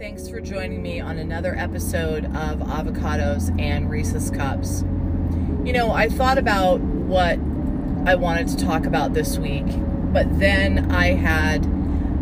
Thanks 0.00 0.30
for 0.30 0.40
joining 0.40 0.82
me 0.82 0.98
on 0.98 1.18
another 1.18 1.54
episode 1.54 2.24
of 2.24 2.60
Avocados 2.60 3.54
and 3.60 3.90
Reese's 3.90 4.30
Cups. 4.30 4.80
You 5.62 5.74
know, 5.74 5.90
I 5.92 6.08
thought 6.08 6.38
about 6.38 6.80
what 6.80 7.38
I 8.08 8.14
wanted 8.14 8.48
to 8.48 8.64
talk 8.64 8.86
about 8.86 9.12
this 9.12 9.36
week, 9.36 9.66
but 10.10 10.38
then 10.38 10.90
I 10.90 11.08
had 11.08 11.66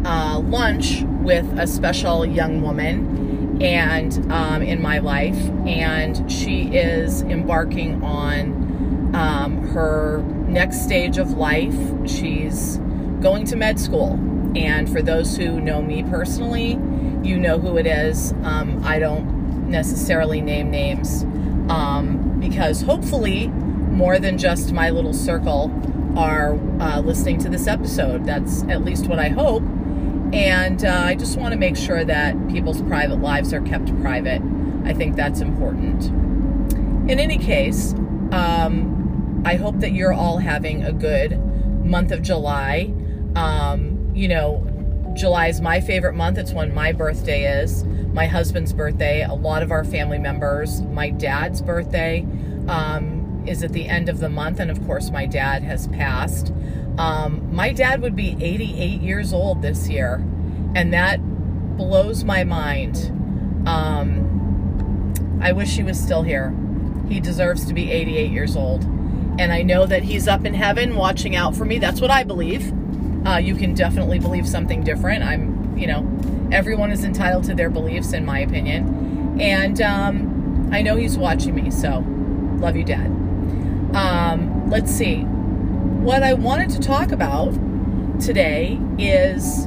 uh, 0.05 0.41
lunch 0.41 1.03
with 1.21 1.47
a 1.57 1.69
special 1.69 2.27
young 2.27 2.63
woman 2.63 3.63
and 3.63 4.33
um, 4.33 4.61
in 4.61 4.83
my 4.83 4.99
life, 4.99 5.39
and 5.65 6.29
she 6.31 6.77
is 6.77 7.23
embarking 7.23 8.03
on 8.03 9.15
um, 9.15 9.69
her 9.69 10.25
next 10.49 10.83
stage 10.83 11.17
of 11.17 11.35
life. 11.35 11.79
She's 12.11 12.79
going 13.21 13.45
to 13.45 13.55
med 13.55 13.79
school, 13.79 14.15
and 14.57 14.91
for 14.91 15.01
those 15.01 15.37
who 15.37 15.61
know 15.61 15.81
me 15.81 16.03
personally, 16.03 16.77
you 17.23 17.39
know 17.39 17.59
who 17.59 17.77
it 17.77 17.87
is. 17.87 18.33
Um, 18.43 18.83
I 18.85 18.99
don't 18.99 19.69
necessarily 19.69 20.41
name 20.41 20.71
names 20.71 21.25
um, 21.69 22.39
because 22.41 22.83
hopefully 22.83 23.49
more 23.49 24.19
than 24.19 24.39
just 24.39 24.73
my 24.73 24.91
little 24.91 25.13
circle 25.13 25.73
are 26.17 26.55
uh, 26.81 27.01
listening 27.01 27.39
to 27.39 27.49
this 27.49 27.67
episode. 27.67 28.25
That's 28.25 28.63
at 28.65 28.85
least 28.85 29.07
what 29.07 29.19
I 29.19 29.29
hope. 29.29 29.63
And 30.33 30.85
uh, 30.85 31.03
I 31.05 31.15
just 31.15 31.39
want 31.39 31.53
to 31.53 31.59
make 31.59 31.77
sure 31.77 32.05
that 32.05 32.49
people's 32.49 32.83
private 32.83 33.21
lives 33.21 33.53
are 33.53 33.61
kept 33.63 33.99
private. 34.01 34.43
I 34.85 34.93
think 34.93 35.17
that's 35.17 35.41
important. 35.41 36.07
In 37.11 37.19
any 37.19 37.39
case, 37.39 37.95
um, 38.33 39.43
I 39.45 39.55
hope 39.55 39.79
that 39.81 39.93
you're 39.93 40.13
all 40.13 40.39
having 40.39 40.85
a 40.85 40.93
good 40.93 41.39
month 41.85 42.13
of 42.13 42.23
July. 42.23 42.93
Um, 43.35 44.13
you 44.15 44.29
know, 44.29 44.68
July 45.19 45.49
is 45.49 45.61
my 45.61 45.81
favorite 45.81 46.15
month. 46.15 46.39
It's 46.39 46.53
when 46.53 46.73
my 46.73 46.93
birthday 46.93 47.61
is, 47.61 47.85
my 48.13 48.27
husband's 48.27 48.73
birthday, 48.73 49.25
a 49.25 49.35
lot 49.35 49.65
of 49.65 49.73
our 49.73 49.85
family 49.85 50.19
members, 50.19 50.81
my 50.83 51.11
dad's 51.11 51.61
birthday 51.61 52.25
um, 52.69 53.43
is 53.45 53.65
at 53.65 53.73
the 53.73 53.89
end 53.89 54.09
of 54.09 54.21
the 54.21 54.29
month. 54.29 54.61
And 54.61 54.71
of 54.71 54.85
course, 54.87 55.11
my 55.11 55.27
dad 55.27 55.65
has 55.65 55.89
passed. 55.89 56.53
Um, 56.99 57.53
my 57.53 57.73
dad 57.73 58.01
would 58.01 58.15
be 58.15 58.37
88 58.41 59.01
years 59.01 59.33
old 59.33 59.61
this 59.61 59.89
year, 59.89 60.25
and 60.77 60.93
that 60.93 61.19
blows 61.77 62.23
my 62.23 62.45
mind. 62.45 62.97
Um, 63.67 65.41
I 65.43 65.51
wish 65.51 65.77
he 65.77 65.83
was 65.83 65.99
still 65.99 66.23
here. 66.23 66.55
He 67.09 67.19
deserves 67.19 67.65
to 67.67 67.75
be 67.75 67.91
88 67.91 68.31
years 68.31 68.57
old. 68.57 68.85
And 69.41 69.53
I 69.53 69.63
know 69.63 69.87
that 69.87 70.03
he's 70.03 70.29
up 70.29 70.45
in 70.45 70.55
heaven 70.55 70.97
watching 70.97 71.35
out 71.37 71.57
for 71.57 71.65
me. 71.65 71.79
That's 71.79 72.01
what 72.01 72.11
I 72.11 72.25
believe. 72.25 72.73
Uh, 73.27 73.37
you 73.37 73.55
can 73.55 73.75
definitely 73.75 74.19
believe 74.19 74.49
something 74.49 74.83
different. 74.83 75.23
I'm, 75.23 75.77
you 75.77 75.87
know, 75.87 76.07
everyone 76.53 76.91
is 76.91 77.05
entitled 77.05 77.45
to 77.45 77.55
their 77.55 77.71
beliefs, 77.71 78.13
in 78.13 78.25
my 78.25 78.41
opinion. 78.41 79.39
And 79.41 79.81
um, 79.81 80.71
I 80.73 80.83
know 80.83 80.97
he's 80.97 81.19
watching 81.19 81.55
me, 81.55 81.71
so 81.71 82.05
love 82.59 82.77
you, 82.77 82.85
Dad. 82.85 83.07
Um, 83.95 84.69
let's 84.71 84.91
see. 84.91 85.23
What 85.23 86.23
I 86.23 86.35
wanted 86.35 86.71
to 86.71 86.81
talk 86.81 87.13
about 87.13 87.53
today 88.21 88.79
is 88.99 89.67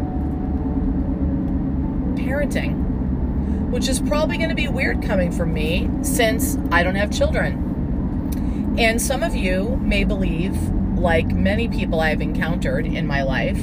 parenting, 2.15 3.69
which 3.69 3.87
is 3.87 3.99
probably 3.99 4.37
going 4.37 4.49
to 4.49 4.55
be 4.55 4.67
weird 4.67 5.01
coming 5.01 5.31
from 5.31 5.53
me 5.53 5.89
since 6.01 6.57
I 6.71 6.83
don't 6.83 6.95
have 6.95 7.11
children. 7.11 8.75
And 8.77 9.01
some 9.01 9.23
of 9.23 9.35
you 9.35 9.77
may 9.81 10.03
believe 10.03 10.55
like 11.01 11.27
many 11.27 11.67
people 11.67 11.99
I've 11.99 12.21
encountered 12.21 12.85
in 12.85 13.05
my 13.07 13.23
life, 13.23 13.59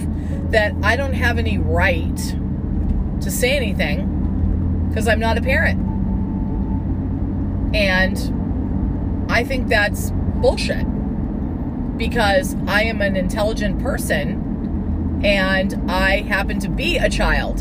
that 0.50 0.74
I 0.82 0.96
don't 0.96 1.14
have 1.14 1.38
any 1.38 1.58
right 1.58 2.16
to 3.20 3.30
say 3.30 3.56
anything 3.56 4.86
because 4.88 5.08
I'm 5.08 5.20
not 5.20 5.38
a 5.38 5.42
parent. 5.42 5.80
And 7.74 9.26
I 9.30 9.44
think 9.44 9.68
that's 9.68 10.10
bullshit 10.10 10.86
because 11.96 12.56
I 12.66 12.84
am 12.84 13.02
an 13.02 13.16
intelligent 13.16 13.82
person 13.82 15.20
and 15.24 15.90
I 15.90 16.22
happen 16.22 16.60
to 16.60 16.68
be 16.68 16.96
a 16.96 17.10
child. 17.10 17.60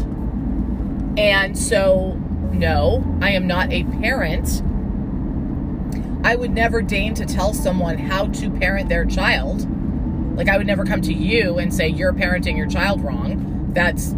And 1.18 1.58
so, 1.58 2.14
no, 2.54 3.04
I 3.22 3.32
am 3.32 3.48
not 3.48 3.72
a 3.72 3.84
parent 3.84 4.62
I 6.28 6.36
would 6.36 6.52
never 6.52 6.82
deign 6.82 7.14
to 7.14 7.26
tell 7.26 7.54
someone 7.54 7.98
how 7.98 8.28
to 8.28 8.50
parent 8.50 8.90
their 8.90 9.06
child. 9.06 9.66
Like, 10.36 10.50
I 10.50 10.58
would 10.58 10.68
never 10.68 10.84
come 10.84 11.02
to 11.04 11.14
you 11.14 11.58
and 11.58 11.74
say, 11.74 11.88
you're 11.88 12.12
parenting 12.12 12.58
your 12.58 12.68
child 12.68 13.02
wrong. 13.02 13.72
That's, 13.74 14.10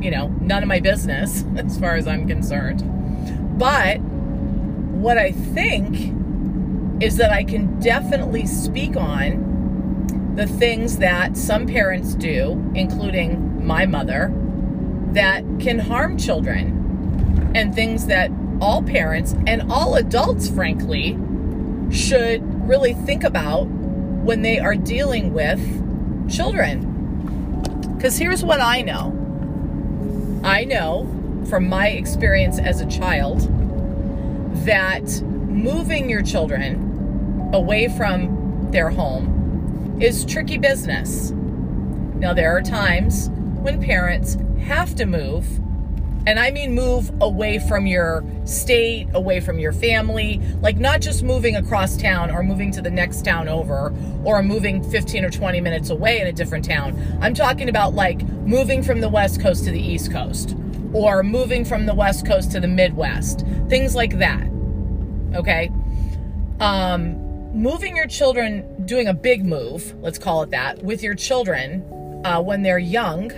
you 0.00 0.10
know, 0.10 0.26
none 0.40 0.64
of 0.64 0.68
my 0.68 0.80
business 0.80 1.44
as 1.56 1.78
far 1.78 1.94
as 1.94 2.08
I'm 2.08 2.26
concerned. 2.26 2.82
But 3.60 4.00
what 4.00 5.18
I 5.18 5.30
think 5.30 7.00
is 7.00 7.16
that 7.18 7.30
I 7.30 7.44
can 7.44 7.78
definitely 7.78 8.44
speak 8.46 8.96
on 8.96 10.34
the 10.34 10.48
things 10.48 10.98
that 10.98 11.36
some 11.36 11.64
parents 11.64 12.16
do, 12.16 12.72
including 12.74 13.64
my 13.64 13.86
mother, 13.86 14.32
that 15.12 15.44
can 15.60 15.78
harm 15.78 16.18
children 16.18 17.52
and 17.54 17.72
things 17.72 18.06
that 18.06 18.32
all 18.60 18.82
parents 18.82 19.34
and 19.46 19.70
all 19.70 19.96
adults, 19.96 20.48
frankly, 20.48 21.18
should 21.90 22.42
really 22.68 22.94
think 22.94 23.24
about 23.24 23.64
when 23.64 24.42
they 24.42 24.58
are 24.58 24.74
dealing 24.74 25.32
with 25.32 25.60
children. 26.30 26.86
Because 27.96 28.18
here's 28.18 28.44
what 28.44 28.60
I 28.60 28.82
know 28.82 29.16
I 30.44 30.64
know 30.64 31.06
from 31.48 31.68
my 31.68 31.88
experience 31.88 32.58
as 32.58 32.80
a 32.80 32.86
child 32.86 33.40
that 34.64 35.22
moving 35.22 36.08
your 36.08 36.22
children 36.22 37.50
away 37.52 37.88
from 37.88 38.70
their 38.70 38.90
home 38.90 39.98
is 40.00 40.24
tricky 40.24 40.58
business. 40.58 41.30
Now, 41.30 42.32
there 42.32 42.56
are 42.56 42.62
times 42.62 43.28
when 43.60 43.82
parents 43.82 44.36
have 44.60 44.94
to 44.96 45.06
move 45.06 45.46
and 46.26 46.38
I 46.38 46.50
mean 46.50 46.74
move 46.74 47.10
away 47.20 47.58
from 47.58 47.86
your 47.86 48.24
state, 48.44 49.08
away 49.14 49.40
from 49.40 49.58
your 49.58 49.72
family, 49.72 50.40
like 50.60 50.76
not 50.76 51.00
just 51.00 51.22
moving 51.22 51.56
across 51.56 51.96
town 51.96 52.30
or 52.30 52.42
moving 52.42 52.70
to 52.72 52.82
the 52.82 52.90
next 52.90 53.24
town 53.24 53.48
over 53.48 53.94
or 54.24 54.42
moving 54.42 54.82
15 54.90 55.24
or 55.24 55.30
20 55.30 55.60
minutes 55.60 55.90
away 55.90 56.20
in 56.20 56.26
a 56.26 56.32
different 56.32 56.64
town. 56.64 57.18
I'm 57.20 57.34
talking 57.34 57.68
about 57.68 57.94
like 57.94 58.22
moving 58.22 58.82
from 58.82 59.00
the 59.00 59.08
West 59.08 59.40
Coast 59.40 59.64
to 59.64 59.70
the 59.70 59.80
East 59.80 60.12
Coast 60.12 60.56
or 60.92 61.22
moving 61.22 61.64
from 61.64 61.86
the 61.86 61.94
West 61.94 62.26
Coast 62.26 62.52
to 62.52 62.60
the 62.60 62.68
Midwest, 62.68 63.44
things 63.68 63.94
like 63.94 64.18
that. 64.18 64.46
Okay? 65.34 65.70
Um, 66.58 67.14
moving 67.54 67.96
your 67.96 68.06
children, 68.06 68.84
doing 68.86 69.06
a 69.08 69.14
big 69.14 69.44
move, 69.44 69.94
let's 70.02 70.18
call 70.18 70.42
it 70.42 70.50
that, 70.50 70.82
with 70.82 71.02
your 71.02 71.14
children 71.14 71.82
uh, 72.24 72.40
when 72.42 72.62
they're 72.62 72.78
young 72.78 73.32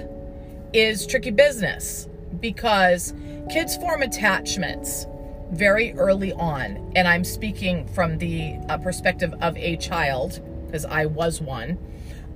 is 0.72 1.06
tricky 1.06 1.30
business 1.30 2.08
because 2.42 3.14
kids 3.48 3.76
form 3.78 4.02
attachments 4.02 5.06
very 5.52 5.94
early 5.94 6.32
on. 6.34 6.92
And 6.96 7.08
I'm 7.08 7.24
speaking 7.24 7.86
from 7.88 8.18
the 8.18 8.56
uh, 8.68 8.76
perspective 8.78 9.34
of 9.40 9.56
a 9.56 9.76
child, 9.76 10.40
because 10.66 10.84
I 10.84 11.06
was 11.06 11.40
one, 11.40 11.78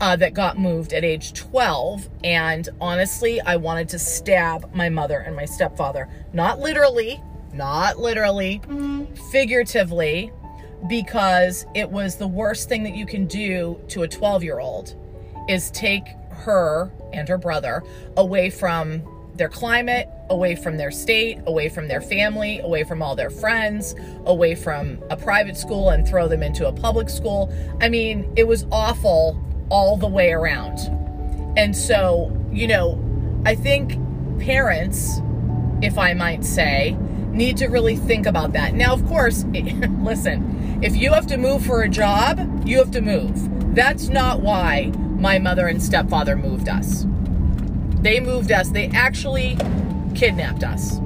uh, 0.01 0.17
that 0.17 0.35
got 0.35 0.59
moved 0.59 0.93
at 0.93 1.05
age 1.05 1.33
12. 1.35 2.09
And 2.25 2.69
honestly, 2.81 3.41
I 3.41 3.57
wanted 3.57 3.89
to 3.91 3.99
stab 3.99 4.73
my 4.75 4.89
mother 4.89 5.19
and 5.21 5.35
my 5.35 5.45
stepfather. 5.45 6.09
Not 6.33 6.61
literally, 6.61 7.23
not 7.53 7.99
literally, 7.99 8.61
figuratively, 9.31 10.33
because 10.89 11.67
it 11.75 11.91
was 11.91 12.17
the 12.17 12.29
worst 12.29 12.69
thing 12.69 12.83
that 12.85 12.95
you 12.95 13.07
can 13.07 13.27
do 13.27 13.81
to 13.89 14.03
a 14.03 14.09
12 14.09 14.45
year 14.45 14.61
old 14.61 14.95
is 15.49 15.71
take 15.71 16.07
her 16.31 16.93
and 17.13 17.29
her 17.29 17.39
brother 17.39 17.83
away 18.17 18.51
from 18.51 19.03
their 19.39 19.49
climate, 19.49 20.09
away 20.31 20.55
from 20.55 20.77
their 20.77 20.91
state, 20.91 21.39
away 21.47 21.69
from 21.69 21.89
their 21.89 22.01
family, 22.01 22.59
away 22.61 22.85
from 22.85 23.03
all 23.03 23.15
their 23.15 23.31
friends, 23.31 23.95
away 24.25 24.55
from 24.55 25.03
a 25.11 25.17
private 25.17 25.57
school 25.57 25.91
and 25.91 26.07
throw 26.07 26.29
them 26.29 26.43
into 26.43 26.67
a 26.67 26.73
public 26.73 27.09
school. 27.09 27.53
I 27.81 27.89
mean, 27.89 28.33
it 28.37 28.47
was 28.47 28.67
awful 28.73 29.41
all 29.69 29.97
the 29.97 30.07
way 30.07 30.33
around. 30.33 30.79
And 31.57 31.77
so, 31.77 32.37
you 32.53 32.67
know, 32.67 33.03
I 33.45 33.55
think 33.55 33.99
parents, 34.41 35.21
if 35.83 35.99
I 35.99 36.15
might 36.15 36.45
say, 36.45 36.97
need 37.31 37.57
to 37.59 37.69
really 37.69 37.97
think 37.97 38.27
about 38.27 38.53
that. 38.53 38.75
Now, 38.75 38.93
of 38.93 39.07
course, 39.07 39.45
listen, 40.01 40.81
if 40.83 40.97
you 40.97 41.13
have 41.13 41.27
to 41.29 41.37
move 41.37 41.65
for 41.65 41.83
a 41.83 41.89
job, 41.89 42.63
you 42.67 42.79
have 42.79 42.91
to 42.93 43.01
move. 43.01 43.75
That's 43.75 44.09
not 44.09 44.41
why 44.41 44.93
my 45.19 45.39
mother 45.39 45.67
and 45.67 45.83
stepfather 45.83 46.37
moved 46.37 46.69
us. 46.69 47.07
They 48.03 48.21
moved 48.21 48.53
us. 48.53 48.71
They 48.71 48.89
actually 48.89 49.57
kidnapped 50.15 50.65
us. 50.65 50.99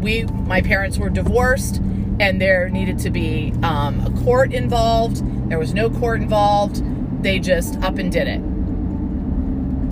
We, 0.00 0.24
my 0.24 0.60
parents 0.60 0.98
were 0.98 1.10
divorced, 1.10 1.76
and 2.20 2.40
there 2.40 2.68
needed 2.68 2.98
to 3.00 3.10
be 3.10 3.52
um, 3.62 4.00
a 4.06 4.10
court 4.24 4.52
involved. 4.52 5.22
There 5.48 5.58
was 5.58 5.74
no 5.74 5.90
court 5.90 6.20
involved. 6.20 6.82
They 7.22 7.38
just 7.38 7.76
up 7.82 7.98
and 7.98 8.12
did 8.12 8.28
it. 8.28 8.40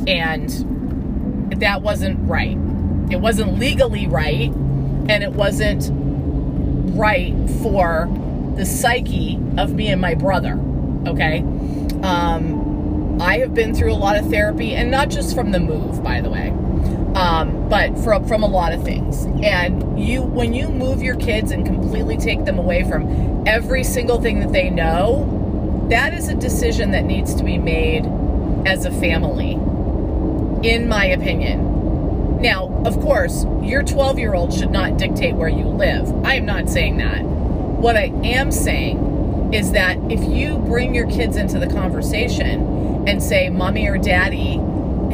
And 0.08 1.60
that 1.60 1.82
wasn't 1.82 2.18
right. 2.28 2.56
It 3.10 3.20
wasn't 3.20 3.58
legally 3.58 4.06
right, 4.06 4.50
and 5.08 5.22
it 5.22 5.32
wasn't 5.32 5.90
right 6.96 7.34
for 7.62 8.08
the 8.56 8.64
psyche 8.64 9.38
of 9.58 9.74
me 9.74 9.88
and 9.88 10.00
my 10.00 10.14
brother. 10.14 10.58
Okay. 11.06 11.40
Um, 12.02 12.55
I 13.20 13.38
have 13.38 13.54
been 13.54 13.74
through 13.74 13.92
a 13.92 13.96
lot 13.96 14.16
of 14.16 14.28
therapy, 14.28 14.74
and 14.74 14.90
not 14.90 15.08
just 15.08 15.34
from 15.34 15.50
the 15.50 15.60
move, 15.60 16.02
by 16.02 16.20
the 16.20 16.28
way, 16.28 16.50
um, 17.14 17.68
but 17.68 17.96
from 17.98 18.26
from 18.26 18.42
a 18.42 18.46
lot 18.46 18.72
of 18.72 18.84
things. 18.84 19.24
And 19.42 19.98
you, 19.98 20.22
when 20.22 20.52
you 20.52 20.68
move 20.68 21.02
your 21.02 21.16
kids 21.16 21.50
and 21.50 21.64
completely 21.64 22.18
take 22.18 22.44
them 22.44 22.58
away 22.58 22.84
from 22.84 23.44
every 23.46 23.84
single 23.84 24.20
thing 24.20 24.40
that 24.40 24.52
they 24.52 24.68
know, 24.68 25.86
that 25.90 26.12
is 26.12 26.28
a 26.28 26.34
decision 26.34 26.90
that 26.90 27.04
needs 27.04 27.34
to 27.36 27.44
be 27.44 27.56
made 27.56 28.04
as 28.66 28.84
a 28.84 28.90
family, 28.90 29.52
in 30.68 30.86
my 30.86 31.06
opinion. 31.06 32.40
Now, 32.42 32.82
of 32.84 33.00
course, 33.00 33.46
your 33.62 33.82
12 33.82 34.18
year 34.18 34.34
old 34.34 34.52
should 34.52 34.70
not 34.70 34.98
dictate 34.98 35.36
where 35.36 35.48
you 35.48 35.64
live. 35.64 36.12
I 36.22 36.34
am 36.34 36.44
not 36.44 36.68
saying 36.68 36.98
that. 36.98 37.22
What 37.22 37.96
I 37.96 38.12
am 38.24 38.52
saying 38.52 39.54
is 39.54 39.72
that 39.72 39.96
if 40.10 40.22
you 40.28 40.58
bring 40.58 40.94
your 40.94 41.08
kids 41.08 41.36
into 41.36 41.58
the 41.58 41.68
conversation 41.68 42.75
and 43.06 43.22
say, 43.22 43.48
mommy 43.48 43.86
or 43.88 43.98
daddy 43.98 44.56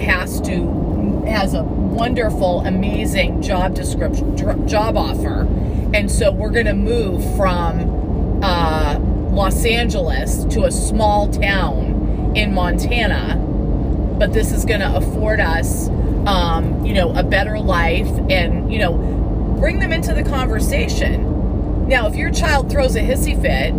has 0.03 0.41
to, 0.43 1.23
has 1.27 1.55
a 1.55 1.63
wonderful, 1.63 2.61
amazing 2.61 3.43
job 3.43 3.75
description, 3.75 4.37
job 4.67 4.97
offer, 4.97 5.47
and 5.95 6.11
so 6.11 6.31
we're 6.31 6.51
going 6.51 6.67
to 6.67 6.75
move 6.75 7.23
from 7.37 8.41
uh, 8.43 8.99
Los 9.31 9.65
Angeles 9.65 10.45
to 10.47 10.65
a 10.65 10.71
small 10.71 11.31
town 11.31 12.33
in 12.35 12.55
Montana, 12.55 13.37
but 14.19 14.33
this 14.33 14.53
is 14.53 14.65
going 14.65 14.81
to 14.81 14.97
afford 14.97 15.41
us 15.41 15.89
um, 16.27 16.85
you 16.85 16.95
know, 16.95 17.13
a 17.15 17.23
better 17.23 17.59
life 17.59 18.09
and, 18.31 18.73
you 18.73 18.79
know, 18.79 18.95
bring 19.59 19.79
them 19.81 19.93
into 19.93 20.15
the 20.15 20.23
conversation. 20.23 21.89
Now, 21.89 22.07
if 22.07 22.15
your 22.15 22.31
child 22.31 22.71
throws 22.71 22.95
a 22.97 23.01
hissy 23.01 23.35
fit, 23.41 23.75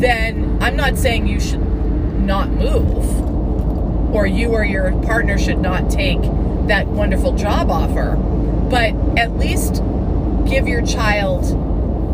then 0.00 0.58
I'm 0.60 0.76
not 0.76 0.98
saying 0.98 1.26
you 1.26 1.38
should 1.38 1.60
not 1.60 2.50
move 2.50 3.23
or 4.14 4.26
you 4.26 4.52
or 4.52 4.64
your 4.64 4.92
partner 5.02 5.36
should 5.36 5.58
not 5.58 5.90
take 5.90 6.20
that 6.68 6.86
wonderful 6.86 7.34
job 7.34 7.70
offer, 7.70 8.16
but 8.70 8.94
at 9.18 9.36
least 9.36 9.82
give 10.48 10.66
your 10.66 10.84
child 10.86 11.44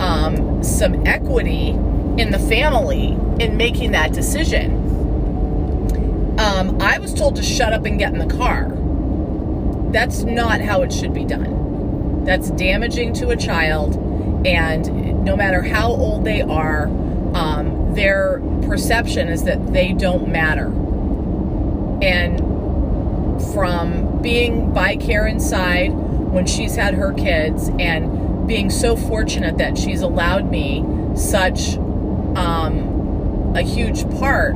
um, 0.01 0.63
some 0.63 1.07
equity 1.07 1.69
in 1.71 2.31
the 2.31 2.39
family 2.39 3.17
in 3.39 3.57
making 3.57 3.93
that 3.93 4.13
decision. 4.13 4.77
Um, 6.39 6.81
I 6.81 6.99
was 6.99 7.13
told 7.15 7.37
to 7.37 7.43
shut 7.43 7.73
up 7.73 7.85
and 7.85 7.99
get 7.99 8.13
in 8.13 8.19
the 8.19 8.35
car 8.35 8.77
that's 9.93 10.23
not 10.23 10.61
how 10.61 10.83
it 10.83 10.93
should 10.93 11.13
be 11.13 11.25
done. 11.25 12.25
That's 12.25 12.51
damaging 12.51 13.13
to 13.15 13.31
a 13.31 13.37
child, 13.37 13.97
and 14.47 15.25
no 15.25 15.37
matter 15.37 15.63
how 15.63 15.89
old 15.89 16.25
they 16.25 16.43
are, 16.43 16.85
um, 17.35 17.95
their 17.95 18.41
perception 18.63 19.29
is 19.29 19.45
that 19.45 19.73
they 19.73 19.93
don't 19.93 20.29
matter. 20.29 20.71
And 22.03 22.39
from 23.53 24.21
being 24.23 24.73
by 24.73 24.97
Karen's 24.97 25.49
side 25.49 25.93
when 25.93 26.47
she's 26.47 26.77
had 26.77 26.95
her 26.95 27.13
kids, 27.13 27.71
and 27.79 28.47
being 28.47 28.71
so 28.71 28.97
fortunate 28.97 29.59
that 29.59 29.79
she's 29.79 30.01
allowed 30.01 30.51
me 30.51 30.85
such 31.15 31.77
um, 32.37 33.53
a 33.55 33.63
huge 33.63 34.09
part 34.19 34.55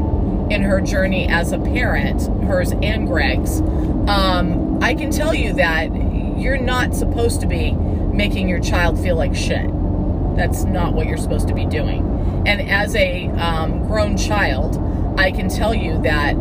in 0.51 0.63
her 0.63 0.81
journey 0.81 1.29
as 1.29 1.53
a 1.53 1.59
parent, 1.59 2.23
hers 2.45 2.73
and 2.83 3.07
Greg's. 3.07 3.61
Um, 3.61 4.83
I 4.83 4.95
can 4.95 5.11
tell 5.11 5.35
you 5.35 5.53
that 5.55 5.95
you're 6.37 6.59
not 6.59 6.95
supposed 6.95 7.41
to 7.41 7.47
be 7.47 7.71
making 7.73 8.49
your 8.49 8.61
child 8.61 9.01
feel 9.01 9.17
like 9.17 9.35
shit. 9.35 9.67
That's 10.37 10.65
not 10.65 10.93
what 10.93 11.07
you're 11.07 11.17
supposed 11.17 11.49
to 11.49 11.55
be 11.55 11.65
doing. 11.65 12.43
And 12.47 12.69
as 12.69 12.95
a 12.97 13.29
um, 13.29 13.87
grown 13.87 14.17
child, 14.17 14.77
I 15.19 15.31
can 15.31 15.49
tell 15.49 15.75
you 15.75 16.03
that 16.03 16.35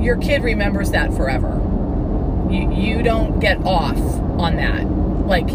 your 0.00 0.16
kid 0.16 0.42
remembers 0.42 0.90
that 0.92 1.12
forever. 1.14 1.60
You, 2.50 2.72
you 2.72 3.02
don't 3.02 3.40
get 3.40 3.58
off 3.64 3.98
on 3.98 4.56
that. 4.56 4.84
Like, 4.86 5.48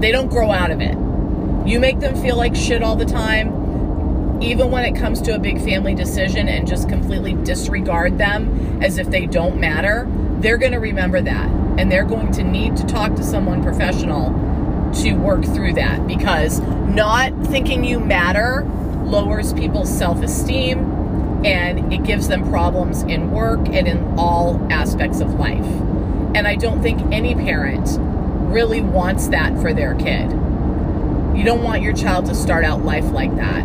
they 0.00 0.12
don't 0.12 0.28
grow 0.28 0.50
out 0.50 0.70
of 0.70 0.80
it. 0.80 0.96
You 1.68 1.78
make 1.78 2.00
them 2.00 2.20
feel 2.20 2.36
like 2.36 2.56
shit 2.56 2.82
all 2.82 2.96
the 2.96 3.04
time, 3.04 4.42
even 4.42 4.70
when 4.70 4.84
it 4.84 4.98
comes 4.98 5.20
to 5.22 5.34
a 5.34 5.38
big 5.38 5.62
family 5.62 5.94
decision, 5.94 6.48
and 6.48 6.66
just 6.66 6.88
completely 6.88 7.34
disregard 7.34 8.18
them 8.18 8.82
as 8.82 8.98
if 8.98 9.10
they 9.10 9.26
don't 9.26 9.60
matter 9.60 10.08
they're 10.40 10.58
going 10.58 10.72
to 10.72 10.78
remember 10.78 11.20
that 11.20 11.48
and 11.78 11.92
they're 11.92 12.04
going 12.04 12.32
to 12.32 12.42
need 12.42 12.76
to 12.76 12.86
talk 12.86 13.14
to 13.14 13.22
someone 13.22 13.62
professional 13.62 14.30
to 14.94 15.12
work 15.12 15.44
through 15.44 15.74
that 15.74 16.06
because 16.06 16.60
not 16.60 17.32
thinking 17.46 17.84
you 17.84 18.00
matter 18.00 18.66
lowers 19.04 19.52
people's 19.52 19.94
self 19.94 20.22
esteem 20.22 20.89
and 21.44 21.92
it 21.92 22.02
gives 22.04 22.28
them 22.28 22.48
problems 22.48 23.02
in 23.02 23.30
work 23.30 23.60
and 23.68 23.88
in 23.88 24.14
all 24.18 24.66
aspects 24.70 25.20
of 25.20 25.34
life. 25.34 25.64
And 26.34 26.46
I 26.46 26.54
don't 26.56 26.82
think 26.82 27.00
any 27.12 27.34
parent 27.34 27.88
really 28.52 28.80
wants 28.80 29.28
that 29.28 29.58
for 29.60 29.72
their 29.72 29.94
kid. 29.94 30.30
You 31.36 31.44
don't 31.44 31.62
want 31.62 31.82
your 31.82 31.94
child 31.94 32.26
to 32.26 32.34
start 32.34 32.64
out 32.64 32.84
life 32.84 33.10
like 33.12 33.34
that, 33.36 33.62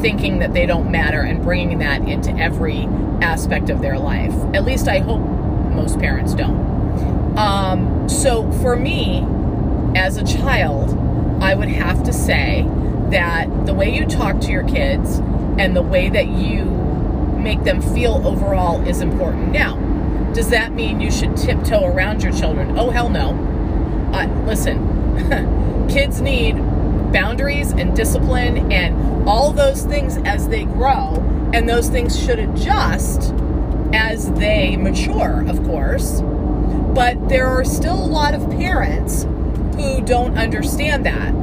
thinking 0.00 0.40
that 0.40 0.52
they 0.52 0.66
don't 0.66 0.90
matter 0.90 1.20
and 1.20 1.42
bringing 1.42 1.78
that 1.78 2.02
into 2.02 2.30
every 2.32 2.84
aspect 3.22 3.70
of 3.70 3.80
their 3.80 3.98
life. 3.98 4.34
At 4.54 4.64
least 4.64 4.88
I 4.88 4.98
hope 4.98 5.20
most 5.20 5.98
parents 5.98 6.34
don't. 6.34 7.38
Um, 7.38 8.08
so 8.08 8.50
for 8.52 8.76
me, 8.76 9.24
as 9.96 10.16
a 10.16 10.24
child, 10.24 10.98
I 11.42 11.54
would 11.54 11.68
have 11.68 12.02
to 12.04 12.12
say 12.12 12.66
that 13.10 13.66
the 13.66 13.74
way 13.74 13.94
you 13.94 14.06
talk 14.06 14.40
to 14.40 14.50
your 14.50 14.64
kids 14.68 15.18
and 15.58 15.76
the 15.76 15.82
way 15.82 16.08
that 16.08 16.28
you 16.28 16.64
make 17.42 17.64
them 17.64 17.80
feel 17.80 18.26
overall 18.26 18.86
is 18.86 19.00
important. 19.00 19.52
Now, 19.52 19.76
does 20.32 20.48
that 20.50 20.72
mean 20.72 21.00
you 21.00 21.10
should 21.10 21.36
tiptoe 21.36 21.84
around 21.84 22.22
your 22.22 22.32
children? 22.32 22.78
Oh, 22.78 22.90
hell 22.90 23.08
no. 23.08 23.30
Uh, 24.12 24.26
listen, 24.46 25.88
kids 25.88 26.20
need 26.20 26.56
boundaries 27.12 27.72
and 27.72 27.94
discipline 27.94 28.72
and 28.72 29.28
all 29.28 29.52
those 29.52 29.82
things 29.82 30.16
as 30.24 30.48
they 30.48 30.64
grow, 30.64 31.16
and 31.52 31.68
those 31.68 31.88
things 31.88 32.18
should 32.18 32.38
adjust 32.38 33.34
as 33.92 34.32
they 34.32 34.76
mature, 34.76 35.44
of 35.48 35.62
course. 35.64 36.22
But 36.22 37.28
there 37.28 37.46
are 37.46 37.64
still 37.64 37.94
a 37.94 38.06
lot 38.06 38.34
of 38.34 38.48
parents 38.50 39.24
who 39.76 40.02
don't 40.02 40.38
understand 40.38 41.04
that. 41.06 41.34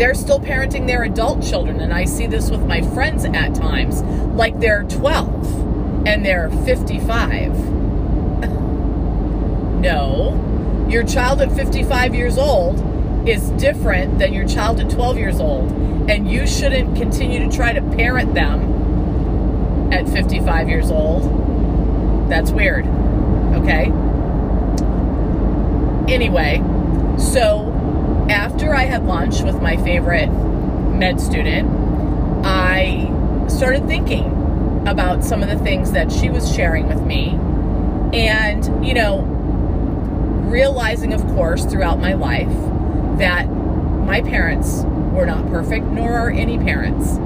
They're 0.00 0.14
still 0.14 0.40
parenting 0.40 0.86
their 0.86 1.02
adult 1.02 1.42
children, 1.42 1.78
and 1.82 1.92
I 1.92 2.06
see 2.06 2.26
this 2.26 2.48
with 2.50 2.64
my 2.64 2.80
friends 2.80 3.26
at 3.26 3.54
times, 3.54 4.00
like 4.34 4.58
they're 4.58 4.84
12 4.84 6.06
and 6.06 6.24
they're 6.24 6.48
55. 6.64 7.52
no, 9.82 10.86
your 10.88 11.04
child 11.04 11.42
at 11.42 11.52
55 11.52 12.14
years 12.14 12.38
old 12.38 12.80
is 13.28 13.50
different 13.50 14.18
than 14.18 14.32
your 14.32 14.48
child 14.48 14.80
at 14.80 14.88
12 14.88 15.18
years 15.18 15.38
old, 15.38 15.70
and 16.10 16.30
you 16.30 16.46
shouldn't 16.46 16.96
continue 16.96 17.46
to 17.46 17.54
try 17.54 17.74
to 17.74 17.82
parent 17.82 18.32
them 18.32 19.92
at 19.92 20.08
55 20.08 20.70
years 20.70 20.90
old. 20.90 22.30
That's 22.30 22.52
weird. 22.52 22.86
Okay? 22.86 23.92
Anyway, 26.10 26.62
so 27.18 27.69
after 28.60 28.74
I 28.74 28.84
had 28.84 29.06
lunch 29.06 29.40
with 29.40 29.62
my 29.62 29.78
favorite 29.78 30.28
med 30.28 31.18
student, 31.18 31.66
I 32.44 33.08
started 33.48 33.86
thinking 33.86 34.26
about 34.86 35.24
some 35.24 35.42
of 35.42 35.48
the 35.48 35.58
things 35.60 35.92
that 35.92 36.12
she 36.12 36.28
was 36.28 36.54
sharing 36.54 36.86
with 36.86 37.00
me. 37.00 37.30
And, 38.12 38.86
you 38.86 38.92
know, 38.92 39.22
realizing, 40.46 41.14
of 41.14 41.22
course, 41.28 41.64
throughout 41.64 42.00
my 42.00 42.12
life 42.12 42.52
that 43.16 43.48
my 43.48 44.20
parents 44.20 44.82
were 45.14 45.24
not 45.24 45.48
perfect, 45.48 45.86
nor 45.86 46.12
are 46.12 46.30
any 46.30 46.58
parents. 46.58 47.16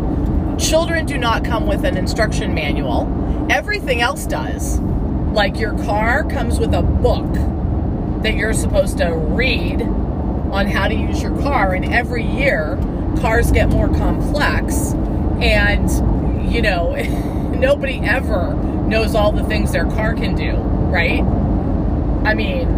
Children 0.65 1.05
do 1.05 1.19
not 1.19 1.45
come 1.45 1.67
with 1.67 1.85
an 1.85 1.97
instruction 1.97 2.55
manual. 2.55 3.49
Everything 3.51 4.01
else 4.01 4.25
does. 4.25 4.79
Like 4.79 5.59
your 5.59 5.77
car 5.79 6.23
comes 6.23 6.61
with 6.61 6.73
a 6.75 6.83
book 6.83 7.33
that 8.23 8.35
you're 8.35 8.55
supposed 8.55 8.99
to 8.99 9.13
read 9.13 9.81
on 10.55 10.69
how 10.69 10.87
to 10.89 10.95
use 10.95 11.21
your 11.21 11.37
car. 11.43 11.75
And 11.75 11.93
every 11.93 12.25
year, 12.25 12.79
cars 13.21 13.51
get 13.51 13.69
more 13.69 13.89
complex. 13.89 14.93
And, 15.41 16.53
you 16.53 16.63
know, 16.63 16.95
nobody 17.59 18.01
ever 18.01 18.55
knows 18.55 19.15
all 19.15 19.33
the 19.33 19.45
things 19.45 19.73
their 19.73 19.87
car 19.87 20.15
can 20.15 20.35
do, 20.35 20.53
right? 20.53 21.23
I 22.27 22.35
mean, 22.35 22.69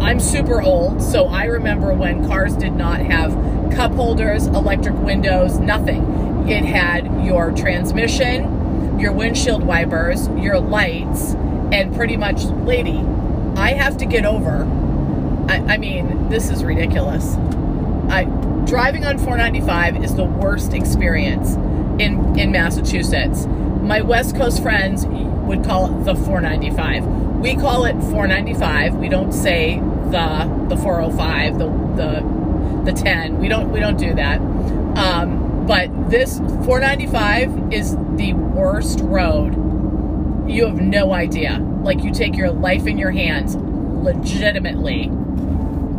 I'm 0.00 0.20
super 0.20 0.60
old, 0.60 1.02
so 1.02 1.26
I 1.26 1.44
remember 1.44 1.92
when 1.94 2.26
cars 2.28 2.54
did 2.54 2.74
not 2.74 3.00
have 3.00 3.32
cup 3.72 3.92
holders, 3.92 4.46
electric 4.46 4.94
windows, 4.96 5.58
nothing 5.58 6.48
it 6.48 6.64
had 6.64 7.24
your 7.24 7.50
transmission, 7.50 9.00
your 9.00 9.12
windshield 9.12 9.64
wipers, 9.64 10.28
your 10.28 10.60
lights, 10.60 11.34
and 11.72 11.94
pretty 11.96 12.16
much, 12.16 12.44
lady, 12.44 12.98
I 13.56 13.72
have 13.72 13.96
to 13.98 14.06
get 14.06 14.24
over 14.24 14.64
I, 15.48 15.74
I 15.74 15.76
mean, 15.76 16.28
this 16.28 16.50
is 16.50 16.64
ridiculous. 16.64 17.36
I 18.08 18.24
driving 18.66 19.04
on 19.04 19.16
495 19.18 20.02
is 20.02 20.14
the 20.14 20.24
worst 20.24 20.72
experience 20.72 21.54
in 22.00 22.38
in 22.38 22.50
Massachusetts. 22.50 23.46
My 23.46 24.00
West 24.00 24.36
Coast 24.36 24.62
friends 24.62 25.06
would 25.06 25.64
call 25.64 25.86
it 25.86 26.04
the 26.04 26.14
495. 26.14 27.06
We 27.40 27.54
call 27.54 27.84
it 27.84 27.94
495. 27.94 28.96
We 28.96 29.08
don't 29.08 29.32
say 29.32 29.78
the 30.10 30.66
the 30.68 30.76
405, 30.76 31.58
the 31.58 31.66
the 31.96 32.90
the 32.90 32.92
10. 32.92 33.38
We 33.38 33.48
don't 33.48 33.70
we 33.70 33.80
don't 33.80 33.98
do 33.98 34.14
that. 34.14 34.40
Um, 34.40 35.66
but 35.66 36.10
this 36.10 36.38
495 36.38 37.72
is 37.72 37.96
the 38.16 38.32
worst 38.34 39.00
road. 39.02 39.54
You 40.48 40.66
have 40.66 40.80
no 40.80 41.12
idea. 41.12 41.58
Like 41.82 42.02
you 42.02 42.12
take 42.12 42.36
your 42.36 42.50
life 42.50 42.86
in 42.86 42.98
your 42.98 43.10
hands 43.10 43.56
legitimately 43.56 45.10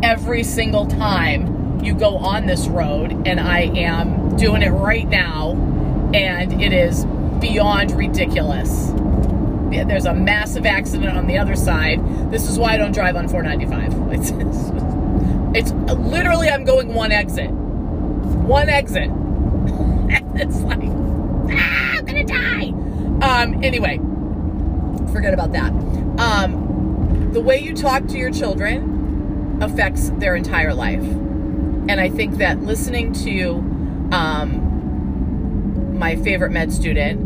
every 0.02 0.42
single 0.42 0.86
time 0.86 1.82
you 1.82 1.94
go 1.94 2.16
on 2.16 2.46
this 2.46 2.66
road 2.68 3.26
and 3.26 3.40
I 3.40 3.60
am 3.60 4.36
doing 4.36 4.62
it 4.62 4.70
right 4.70 5.08
now 5.08 5.52
and 6.14 6.60
it 6.60 6.72
is 6.72 7.04
beyond 7.40 7.92
ridiculous. 7.92 8.92
There's 9.70 10.06
a 10.06 10.14
massive 10.14 10.66
accident 10.66 11.16
on 11.16 11.26
the 11.26 11.38
other 11.38 11.54
side. 11.54 12.00
This 12.30 12.48
is 12.48 12.58
why 12.58 12.74
I 12.74 12.76
don't 12.78 12.92
drive 12.92 13.16
on 13.16 13.28
495. 13.28 14.12
It's, 14.12 14.30
it's, 15.54 15.70
it's 15.70 15.98
literally 15.98 16.48
I'm 16.48 16.64
going 16.64 16.94
one 16.94 17.12
exit. 17.12 17.50
One 17.50 18.68
exit. 18.68 19.10
it's 20.34 20.60
like, 20.62 20.80
ah, 20.82 21.96
I'm 21.96 22.04
gonna 22.04 22.24
die. 22.24 22.68
Um, 23.20 23.62
anyway, 23.62 23.98
forget 25.12 25.34
about 25.34 25.52
that. 25.52 25.72
Um, 26.18 27.30
the 27.32 27.40
way 27.40 27.58
you 27.58 27.74
talk 27.74 28.06
to 28.08 28.18
your 28.18 28.30
children 28.30 28.97
affects 29.60 30.10
their 30.10 30.34
entire 30.36 30.74
life. 30.74 31.02
And 31.02 32.00
I 32.00 32.08
think 32.08 32.36
that 32.36 32.62
listening 32.62 33.12
to 33.24 33.54
um, 34.12 35.98
my 35.98 36.16
favorite 36.16 36.50
med 36.50 36.72
student, 36.72 37.20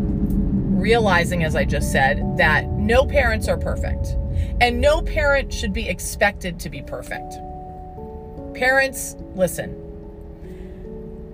realizing, 0.79 1.43
as 1.43 1.55
I 1.55 1.65
just 1.65 1.91
said, 1.91 2.37
that 2.37 2.67
no 2.67 3.05
parents 3.05 3.47
are 3.47 3.57
perfect. 3.57 4.15
And 4.61 4.81
no 4.81 5.01
parent 5.01 5.53
should 5.53 5.73
be 5.73 5.87
expected 5.87 6.59
to 6.61 6.69
be 6.69 6.81
perfect. 6.81 7.35
Parents, 8.53 9.15
listen. 9.35 9.79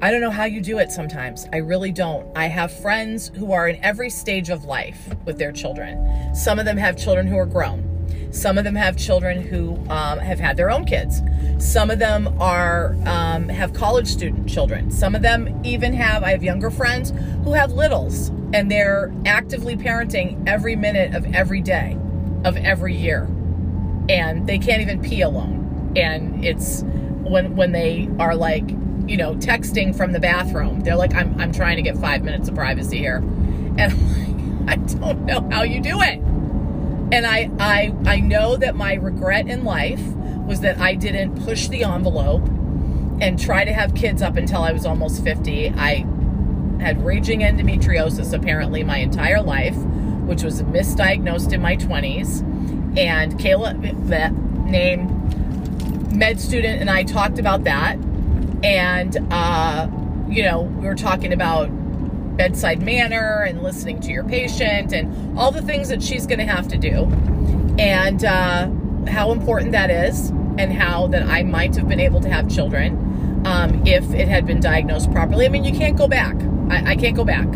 I 0.02 0.12
don't 0.12 0.22
know 0.22 0.32
how 0.32 0.46
you 0.46 0.62
do 0.62 0.80
it 0.80 0.92
sometimes. 0.92 1.46
I 1.52 1.58
really 1.58 1.92
don't. 1.92 2.26
I 2.38 2.48
have 2.48 2.72
friends 2.72 3.32
who 3.36 3.52
are 3.52 3.68
in 3.68 3.84
every 3.84 4.10
stage 4.10 4.50
of 4.50 4.64
life 4.64 5.14
with 5.26 5.38
their 5.38 5.52
children. 5.52 6.34
Some 6.34 6.58
of 6.58 6.66
them 6.66 6.78
have 6.78 6.98
children 6.98 7.28
who 7.28 7.38
are 7.38 7.46
grown. 7.46 7.89
Some 8.32 8.58
of 8.58 8.64
them 8.64 8.76
have 8.76 8.96
children 8.96 9.42
who 9.42 9.76
um, 9.90 10.20
have 10.20 10.40
had 10.40 10.56
their 10.56 10.70
own 10.70 10.86
kids. 10.86 11.22
Some 11.58 11.90
of 11.90 12.00
them 12.00 12.36
are 12.40 12.96
um, 13.06 13.50
have 13.50 13.74
college 13.74 14.08
student 14.08 14.48
children. 14.48 14.92
Some 14.92 15.16
of 15.16 15.22
them 15.22 15.62
even 15.64 15.94
have. 15.94 16.24
I 16.24 16.32
have 16.32 16.44
younger 16.44 16.70
friends 16.70 17.12
who 17.44 17.54
have 17.54 17.72
littles, 17.72 18.30
and 18.54 18.70
they're 18.72 19.12
actively 19.26 19.76
parenting 19.76 20.48
every 20.48 20.76
minute 20.76 21.16
of 21.16 21.34
every 21.34 21.62
day, 21.62 21.98
of 22.46 22.56
every 22.58 22.96
year, 22.96 23.24
and 24.10 24.46
they 24.48 24.60
can't 24.60 24.82
even 24.82 25.02
pee 25.02 25.22
alone. 25.22 25.94
And 25.96 26.46
it's 26.46 26.84
when 27.24 27.56
when 27.56 27.72
they 27.72 28.10
are 28.20 28.36
like 28.36 28.70
you 29.08 29.18
know 29.18 29.34
texting 29.36 29.96
from 29.96 30.12
the 30.12 30.20
bathroom, 30.20 30.82
they're 30.82 30.96
like, 30.96 31.16
"I'm 31.16 31.40
I'm 31.42 31.52
trying 31.52 31.78
to 31.78 31.82
get 31.82 31.98
five 31.98 32.24
minutes 32.24 32.48
of 32.48 32.54
privacy 32.54 33.00
here," 33.00 33.18
and 33.18 33.82
I'm 33.82 34.66
like, 34.66 34.70
I 34.70 34.76
don't 34.76 35.26
know 35.26 35.50
how 35.52 35.64
you 35.64 35.82
do 35.82 36.02
it. 36.02 36.22
And 37.12 37.26
I, 37.26 37.50
I, 37.60 37.94
I 38.06 38.20
know 38.20 38.56
that 38.58 38.76
my 38.76 38.94
regret 38.94 39.48
in 39.48 39.64
life 39.64 40.02
was 40.46 40.62
that 40.62 40.80
I 40.80 40.96
didn't 40.96 41.44
push 41.44 41.68
the 41.68 41.84
envelope 41.84 42.48
and 43.22 43.40
try 43.40 43.66
to 43.66 43.74
have 43.74 43.96
kids 43.96 44.22
up 44.22 44.38
until 44.38 44.62
I 44.62 44.72
was 44.72 44.86
almost 44.86 45.24
50. 45.24 45.70
I 45.70 46.06
had 46.80 47.04
raging 47.04 47.42
endometriosis 47.42 48.34
apparently 48.34 48.84
my 48.84 48.98
entire 48.98 49.42
life, 49.42 49.76
which 50.26 50.44
was 50.44 50.62
misdiagnosed 50.64 51.52
in 51.52 51.62
my 51.62 51.76
20s. 51.76 52.42
And 52.98 53.34
Kayla, 53.40 54.08
that 54.08 54.34
name, 54.34 55.08
med 56.18 56.40
student, 56.40 56.80
and 56.80 56.90
I 56.90 57.04
talked 57.04 57.40
about 57.40 57.64
that. 57.66 57.98
And, 58.64 59.18
uh, 59.32 59.90
you 60.30 60.44
know, 60.44 60.62
we 60.62 60.86
were 60.86 60.96
talking 60.96 61.34
about 61.34 61.70
bedside 62.40 62.82
manner 62.82 63.44
and 63.44 63.62
listening 63.62 64.00
to 64.00 64.14
your 64.14 64.24
patient 64.24 64.94
and 64.94 65.38
all 65.38 65.52
the 65.52 65.62
things 65.62 65.90
that 65.90 66.02
she's 66.02 66.26
going 66.26 66.40
to 66.40 66.46
have 66.46 66.70
to 66.70 66.78
do 66.78 67.04
and 67.78 68.24
uh, 68.24 68.70
how 69.12 69.34
important 69.34 69.74
that 69.74 69.90
is 69.90 70.30
and 70.58 70.72
how 70.72 71.06
that 71.08 71.24
I 71.24 71.44
might 71.44 71.76
have 71.76 71.90
been 71.90 72.00
able 72.00 72.22
to 72.22 72.30
have 72.30 72.50
children 72.50 73.44
um, 73.46 73.86
if 73.86 74.14
it 74.14 74.30
had 74.30 74.48
been 74.48 74.62
diagnosed 74.62 75.12
properly. 75.12 75.48
I 75.48 75.50
mean, 75.50 75.66
you 75.66 75.78
can't 75.78 75.98
go 75.98 76.08
back. 76.08 76.38
I, 76.70 76.92
I 76.92 76.96
can't 76.96 77.16
go 77.16 77.26
back. 77.26 77.48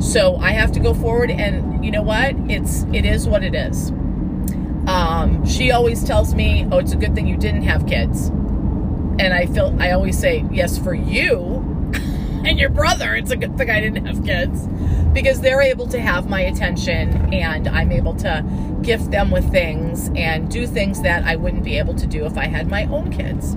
So 0.00 0.36
I 0.36 0.52
have 0.52 0.72
to 0.72 0.80
go 0.80 0.94
forward 0.94 1.30
and 1.30 1.84
you 1.84 1.90
know 1.90 2.02
what? 2.02 2.34
It's, 2.48 2.84
it 2.94 3.04
is 3.04 3.28
what 3.28 3.44
it 3.44 3.54
is. 3.54 3.90
Um, 4.86 5.46
she 5.46 5.70
always 5.70 6.02
tells 6.02 6.34
me, 6.34 6.66
oh, 6.72 6.78
it's 6.78 6.92
a 6.92 6.96
good 6.96 7.14
thing 7.14 7.26
you 7.26 7.36
didn't 7.36 7.64
have 7.64 7.86
kids. 7.86 8.28
And 8.28 9.34
I 9.34 9.44
feel, 9.44 9.76
I 9.78 9.90
always 9.90 10.18
say, 10.18 10.46
yes, 10.50 10.78
for 10.78 10.94
you, 10.94 11.49
and 12.44 12.58
your 12.58 12.70
brother. 12.70 13.14
It's 13.14 13.30
a 13.30 13.36
good 13.36 13.56
thing 13.56 13.70
I 13.70 13.80
didn't 13.80 14.06
have 14.06 14.24
kids 14.24 14.66
because 15.12 15.40
they're 15.40 15.62
able 15.62 15.86
to 15.88 16.00
have 16.00 16.28
my 16.28 16.40
attention 16.40 17.34
and 17.34 17.68
I'm 17.68 17.92
able 17.92 18.14
to 18.16 18.44
gift 18.82 19.10
them 19.10 19.30
with 19.30 19.50
things 19.50 20.10
and 20.14 20.50
do 20.50 20.66
things 20.66 21.02
that 21.02 21.24
I 21.24 21.36
wouldn't 21.36 21.64
be 21.64 21.78
able 21.78 21.94
to 21.94 22.06
do 22.06 22.24
if 22.26 22.38
I 22.38 22.46
had 22.46 22.68
my 22.68 22.84
own 22.86 23.10
kids. 23.10 23.56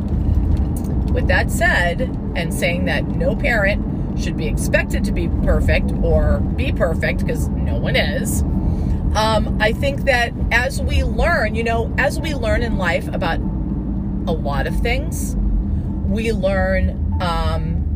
With 1.12 1.28
that 1.28 1.52
said, 1.52 2.02
and 2.36 2.54
saying 2.54 2.86
that 2.86 3.06
no 3.06 3.36
parent 3.36 4.20
should 4.20 4.38
be 4.38 4.48
expected 4.48 5.04
to 5.06 5.12
be 5.12 5.28
perfect 5.44 5.92
or 6.04 6.40
be 6.40 6.72
perfect 6.72 7.20
because 7.20 7.48
no 7.50 7.78
one 7.78 7.96
is. 7.96 8.42
Um, 9.16 9.58
I 9.62 9.74
think 9.74 10.06
that 10.06 10.34
as 10.52 10.82
we 10.82 11.04
learn, 11.04 11.54
you 11.54 11.64
know, 11.64 11.94
as 11.98 12.20
we 12.20 12.34
learn 12.34 12.64
in 12.64 12.78
life 12.78 13.08
about 13.08 13.40
a 13.40 14.32
lot 14.32 14.66
of 14.66 14.80
things, 14.80 15.36
we 16.08 16.32
learn 16.32 17.03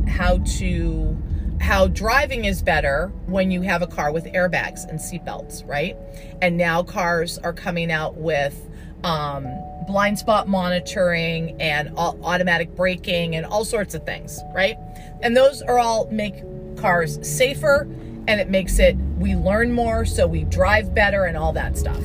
how 0.08 0.40
to 0.58 1.18
how 1.60 1.88
driving 1.88 2.46
is 2.46 2.62
better 2.62 3.12
when 3.26 3.50
you 3.52 3.62
have 3.62 3.82
a 3.82 3.88
car 3.88 4.12
with 4.12 4.26
airbags 4.26 4.88
and 4.88 5.00
seatbelts, 5.00 5.68
right? 5.68 5.98
And 6.42 6.56
now 6.56 6.84
cars 6.84 7.38
are 7.40 7.54
coming 7.54 7.92
out 7.92 8.16
with 8.16 8.70
um, 9.04 9.48
blind 9.88 10.20
spot 10.20 10.48
monitoring 10.48 11.60
and 11.62 11.92
automatic 11.98 12.76
braking 12.76 13.36
and 13.36 13.46
all 13.46 13.66
sorts 13.66 13.96
of 13.96 14.06
things, 14.06 14.40
right? 14.54 14.78
And 15.22 15.36
those 15.36 15.62
are 15.62 15.80
all 15.80 16.08
make 16.12 16.36
cars 16.78 17.18
safer 17.28 17.88
and 18.28 18.42
it 18.42 18.50
makes 18.50 18.78
it 18.78 18.96
we 19.18 19.36
learn 19.36 19.72
more 19.72 20.06
so 20.06 20.28
we 20.28 20.44
drive 20.44 20.94
better 20.94 21.24
and 21.24 21.38
all 21.38 21.54
that 21.54 21.78
stuff. 21.78 22.02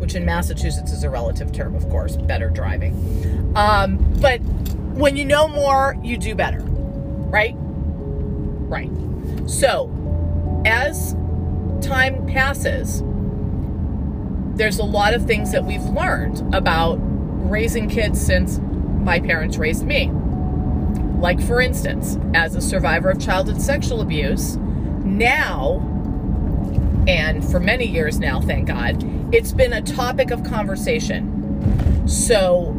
Which 0.00 0.14
in 0.14 0.24
Massachusetts 0.24 0.92
is 0.92 1.04
a 1.04 1.10
relative 1.10 1.52
term, 1.52 1.74
of 1.74 1.88
course, 1.88 2.16
better 2.16 2.50
driving. 2.50 3.52
Um, 3.56 3.98
but 4.20 4.40
when 4.94 5.16
you 5.16 5.24
know 5.24 5.48
more, 5.48 5.96
you 6.02 6.16
do 6.16 6.34
better, 6.36 6.60
right? 6.60 7.54
Right. 7.56 8.90
So, 9.46 9.90
as 10.64 11.14
time 11.82 12.26
passes, 12.26 13.02
there's 14.56 14.78
a 14.78 14.84
lot 14.84 15.12
of 15.12 15.26
things 15.26 15.50
that 15.50 15.64
we've 15.64 15.82
learned 15.82 16.54
about 16.54 16.94
raising 17.50 17.88
kids 17.88 18.24
since 18.24 18.58
my 18.58 19.18
parents 19.18 19.56
raised 19.56 19.84
me. 19.84 20.10
Like, 21.18 21.42
for 21.42 21.60
instance, 21.60 22.16
as 22.32 22.54
a 22.54 22.60
survivor 22.60 23.10
of 23.10 23.20
childhood 23.20 23.60
sexual 23.60 24.00
abuse, 24.00 24.56
now, 24.56 25.80
and 27.08 27.44
for 27.50 27.58
many 27.58 27.84
years 27.84 28.20
now, 28.20 28.40
thank 28.40 28.68
God, 28.68 29.02
it's 29.34 29.52
been 29.52 29.72
a 29.72 29.82
topic 29.82 30.30
of 30.30 30.44
conversation. 30.44 32.06
So, 32.06 32.76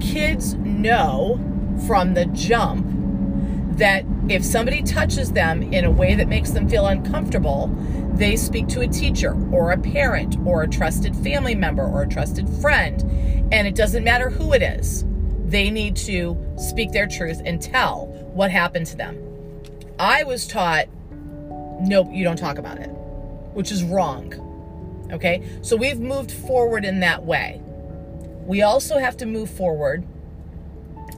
kids 0.00 0.54
know 0.80 1.38
from 1.86 2.14
the 2.14 2.26
jump 2.26 2.86
that 3.78 4.04
if 4.28 4.44
somebody 4.44 4.82
touches 4.82 5.32
them 5.32 5.62
in 5.62 5.84
a 5.84 5.90
way 5.90 6.14
that 6.14 6.28
makes 6.28 6.50
them 6.50 6.68
feel 6.68 6.86
uncomfortable, 6.86 7.68
they 8.12 8.36
speak 8.36 8.68
to 8.68 8.80
a 8.80 8.88
teacher 8.88 9.34
or 9.50 9.72
a 9.72 9.78
parent 9.78 10.36
or 10.44 10.62
a 10.62 10.68
trusted 10.68 11.16
family 11.16 11.54
member 11.54 11.82
or 11.82 12.02
a 12.02 12.08
trusted 12.08 12.48
friend. 12.60 13.00
And 13.52 13.66
it 13.66 13.74
doesn't 13.74 14.04
matter 14.04 14.28
who 14.30 14.52
it 14.52 14.62
is, 14.62 15.04
they 15.46 15.70
need 15.70 15.96
to 15.96 16.38
speak 16.56 16.92
their 16.92 17.06
truth 17.06 17.40
and 17.44 17.60
tell 17.60 18.06
what 18.34 18.50
happened 18.50 18.86
to 18.86 18.96
them. 18.96 19.18
I 19.98 20.22
was 20.22 20.46
taught, 20.46 20.86
nope, 21.80 22.08
you 22.10 22.22
don't 22.22 22.38
talk 22.38 22.58
about 22.58 22.78
it, 22.78 22.88
which 23.54 23.72
is 23.72 23.82
wrong. 23.82 24.34
Okay, 25.12 25.42
so 25.62 25.74
we've 25.74 25.98
moved 25.98 26.30
forward 26.30 26.84
in 26.84 27.00
that 27.00 27.24
way. 27.24 27.60
We 28.46 28.62
also 28.62 28.98
have 28.98 29.16
to 29.18 29.26
move 29.26 29.50
forward 29.50 30.04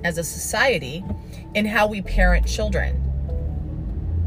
as 0.05 0.19
a 0.19 0.25
society 0.25 1.05
in 1.55 1.67
how 1.67 1.87
we 1.87 2.03
parent 2.03 2.47
children. 2.47 2.99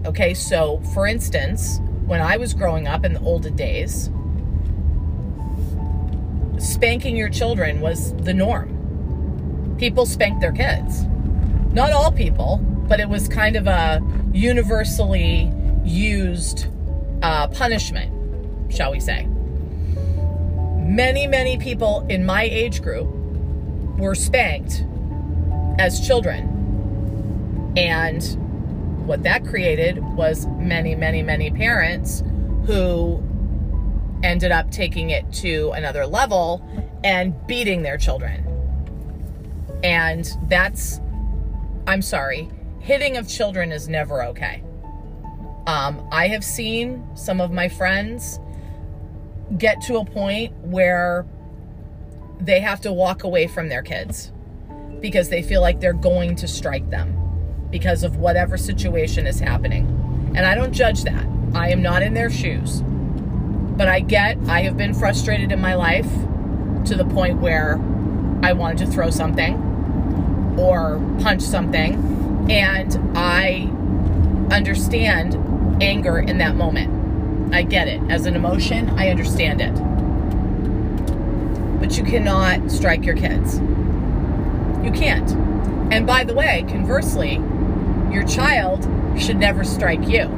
Okay, 0.05 0.33
so 0.33 0.79
for 0.93 1.07
instance, 1.07 1.79
when 2.05 2.21
I 2.21 2.37
was 2.37 2.53
growing 2.53 2.87
up 2.87 3.03
in 3.03 3.13
the 3.13 3.19
olden 3.21 3.55
days, 3.55 4.09
spanking 6.59 7.17
your 7.17 7.29
children 7.29 7.81
was 7.81 8.13
the 8.17 8.33
norm. 8.33 9.75
people 9.77 10.05
spanked 10.05 10.39
their 10.39 10.53
kids. 10.53 11.03
Not 11.73 11.91
all 11.91 12.11
people, 12.11 12.57
but 12.87 12.99
it 12.99 13.09
was 13.09 13.27
kind 13.27 13.57
of 13.57 13.67
a 13.67 14.01
universally 14.31 15.51
used 15.83 16.67
uh, 17.21 17.47
punishment, 17.47 18.73
shall 18.73 18.91
we 18.91 18.99
say. 18.99 19.25
Many, 20.77 21.27
many 21.27 21.57
people 21.57 22.05
in 22.09 22.25
my 22.25 22.43
age 22.43 22.81
group 22.81 23.07
were 23.97 24.15
spanked 24.15 24.85
as 25.79 26.05
children. 26.05 27.73
And 27.77 28.23
what 29.05 29.23
that 29.23 29.45
created 29.45 30.03
was 30.15 30.47
many, 30.57 30.95
many, 30.95 31.21
many 31.21 31.51
parents 31.51 32.23
who 32.65 33.21
ended 34.23 34.51
up 34.51 34.71
taking 34.71 35.11
it 35.11 35.31
to 35.31 35.71
another 35.71 36.05
level 36.05 36.65
and 37.03 37.35
beating 37.47 37.83
their 37.83 37.97
children. 37.97 38.43
And 39.83 40.27
that's, 40.47 40.99
I'm 41.85 42.01
sorry, 42.01 42.49
hitting 42.79 43.17
of 43.17 43.27
children 43.27 43.71
is 43.71 43.87
never 43.87 44.23
okay. 44.23 44.63
Um, 45.67 46.07
I 46.11 46.27
have 46.29 46.43
seen 46.43 47.05
some 47.15 47.41
of 47.41 47.51
my 47.51 47.67
friends 47.67 48.39
get 49.57 49.81
to 49.81 49.97
a 49.97 50.05
point 50.05 50.53
where 50.59 51.25
they 52.39 52.59
have 52.59 52.81
to 52.81 52.91
walk 52.91 53.23
away 53.23 53.47
from 53.47 53.69
their 53.69 53.83
kids 53.83 54.31
because 55.05 55.29
they 55.29 55.43
feel 55.43 55.61
like 55.61 55.79
they're 55.79 55.93
going 55.93 56.35
to 56.35 56.47
strike 56.47 56.89
them 56.89 57.15
because 57.69 58.01
of 58.01 58.17
whatever 58.17 58.57
situation 58.57 59.27
is 59.27 59.39
happening. 59.39 59.85
And 60.35 60.47
I 60.47 60.55
don't 60.55 60.73
judge 60.73 61.03
that. 61.03 61.27
I 61.53 61.69
am 61.69 61.83
not 61.83 62.01
in 62.01 62.15
their 62.15 62.31
shoes. 62.31 62.81
But 62.81 63.87
I 63.87 63.99
get, 63.99 64.35
I 64.47 64.63
have 64.63 64.77
been 64.77 64.95
frustrated 64.95 65.51
in 65.51 65.61
my 65.61 65.75
life 65.75 66.11
to 66.85 66.95
the 66.95 67.05
point 67.05 67.39
where 67.39 67.75
I 68.41 68.53
wanted 68.53 68.79
to 68.79 68.87
throw 68.87 69.11
something 69.11 70.55
or 70.57 70.99
punch 71.21 71.43
something. 71.43 72.49
And 72.49 72.99
I 73.15 73.69
understand 74.49 75.35
anger 75.83 76.17
in 76.17 76.39
that 76.39 76.55
moment. 76.55 77.53
I 77.53 77.61
get 77.61 77.87
it. 77.87 78.01
As 78.09 78.25
an 78.25 78.35
emotion, 78.35 78.89
I 78.97 79.09
understand 79.09 79.61
it. 79.61 79.75
But 81.79 81.95
you 81.95 82.03
cannot 82.03 82.71
strike 82.71 83.05
your 83.05 83.15
kids. 83.15 83.61
You 84.85 84.91
can't. 84.91 85.31
And 85.91 86.05
by 86.05 86.23
the 86.23 86.35
way, 86.35 86.63
conversely, 86.69 87.41
your 88.13 88.23
child 88.23 88.83
should 89.19 89.37
never 89.37 89.63
strike 89.63 90.07
you. 90.07 90.29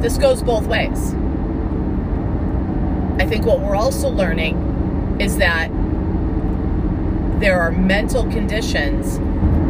This 0.00 0.18
goes 0.18 0.42
both 0.42 0.66
ways. 0.66 1.14
I 3.22 3.26
think 3.26 3.46
what 3.46 3.60
we're 3.60 3.76
also 3.76 4.08
learning 4.08 5.16
is 5.20 5.38
that 5.38 5.70
there 7.40 7.60
are 7.60 7.70
mental 7.70 8.24
conditions 8.32 9.18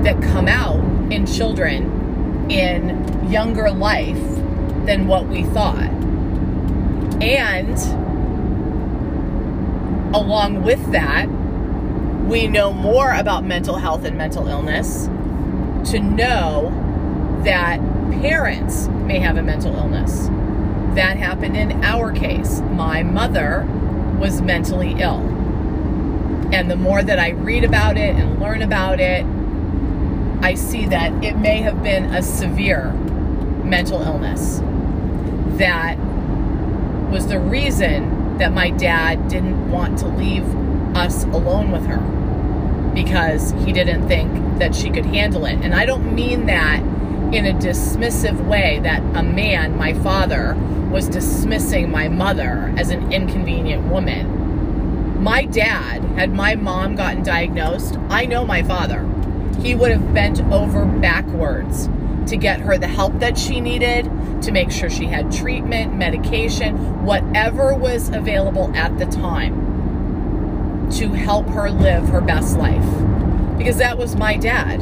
that 0.04 0.23
come 0.23 0.49
out 0.49 0.80
in 1.12 1.26
children 1.26 2.50
in 2.50 3.30
younger 3.30 3.70
life 3.70 4.16
than 4.87 5.06
what 5.06 5.26
we 5.26 5.44
thought. 5.44 5.90
And 7.20 7.76
along 10.14 10.62
with 10.62 10.92
that, 10.92 11.28
we 12.28 12.47
know 12.47 12.75
more 12.75 13.11
about 13.14 13.42
mental 13.42 13.76
health 13.76 14.04
and 14.04 14.16
mental 14.16 14.49
illness 14.49 15.06
to 15.90 15.99
know 15.99 16.70
that 17.44 17.80
parents 18.20 18.87
may 18.88 19.18
have 19.18 19.38
a 19.38 19.42
mental 19.42 19.75
illness. 19.75 20.26
That 20.94 21.16
happened 21.16 21.56
in 21.56 21.82
our 21.82 22.12
case. 22.12 22.61
My 22.61 23.02
mother 23.02 23.66
was 24.20 24.42
mentally 24.42 24.97
ill. 24.99 25.20
And 26.52 26.70
the 26.70 26.76
more 26.76 27.02
that 27.02 27.18
I 27.18 27.31
read 27.31 27.64
about 27.64 27.96
it 27.96 28.14
and 28.14 28.38
learn 28.38 28.61
about 28.61 29.00
it, 29.00 29.24
I 30.42 30.55
see 30.55 30.85
that 30.87 31.24
it 31.24 31.38
may 31.38 31.62
have 31.62 31.83
been 31.83 32.05
a 32.14 32.22
severe 32.22 32.92
mental 33.64 34.02
illness 34.02 34.61
that 35.59 35.96
was 37.11 37.26
the 37.26 37.40
reason 37.40 38.37
that 38.38 38.52
my 38.52 38.70
dad 38.70 39.29
didn't 39.29 39.70
want 39.70 39.98
to 39.98 40.09
leave 40.09 40.44
us 40.94 41.24
alone 41.24 41.70
with 41.70 41.87
her 41.87 41.98
because 43.04 43.52
he 43.64 43.72
didn't 43.72 44.08
think 44.08 44.58
that 44.58 44.74
she 44.74 44.90
could 44.90 45.06
handle 45.06 45.46
it. 45.46 45.56
And 45.62 45.72
I 45.72 45.87
don't 45.87 46.16
mean 46.16 46.46
that 46.46 46.80
in 47.32 47.46
a 47.46 47.52
dismissive 47.52 48.44
way 48.48 48.80
that 48.82 49.00
a 49.16 49.22
man, 49.22 49.76
my 49.76 49.92
father, 49.92 50.56
was 50.90 51.08
dismissing 51.08 51.92
my 51.92 52.08
mother 52.08 52.74
as 52.76 52.90
an 52.90 53.12
inconvenient 53.12 53.87
woman. 53.87 55.22
My 55.22 55.44
dad, 55.44 56.02
had 56.16 56.32
my 56.32 56.56
mom 56.56 56.96
gotten 56.96 57.22
diagnosed, 57.22 57.96
I 58.08 58.26
know 58.26 58.44
my 58.44 58.64
father. 58.64 59.08
He 59.62 59.76
would 59.76 59.92
have 59.92 60.12
bent 60.12 60.40
over 60.52 60.84
backwards 60.84 61.88
to 62.26 62.37
get 62.37 62.58
her 62.61 62.78
the 62.78 62.88
help 62.88 63.20
that 63.20 63.38
she 63.38 63.61
needed, 63.61 64.11
to 64.42 64.50
make 64.50 64.72
sure 64.72 64.90
she 64.90 65.04
had 65.04 65.30
treatment, 65.30 65.94
medication, 65.94 67.04
whatever 67.04 67.74
was 67.74 68.08
available 68.08 68.74
at 68.74 68.98
the 68.98 69.06
time 69.06 69.67
to 70.92 71.09
help 71.09 71.46
her 71.48 71.70
live 71.70 72.09
her 72.09 72.20
best 72.20 72.57
life. 72.57 72.85
Because 73.59 73.77
that 73.79 73.98
was 73.98 74.16
my 74.16 74.37
dad. 74.37 74.81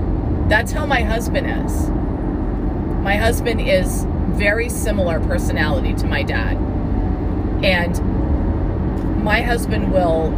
That's 0.48 0.72
how 0.72 0.86
my 0.86 1.02
husband 1.02 1.46
is. 1.46 1.88
My 3.02 3.16
husband 3.16 3.60
is 3.60 4.04
very 4.36 4.68
similar 4.68 5.20
personality 5.20 5.94
to 5.94 6.06
my 6.06 6.22
dad. 6.22 6.56
And 7.64 9.24
my 9.24 9.40
husband 9.40 9.92
will 9.92 10.30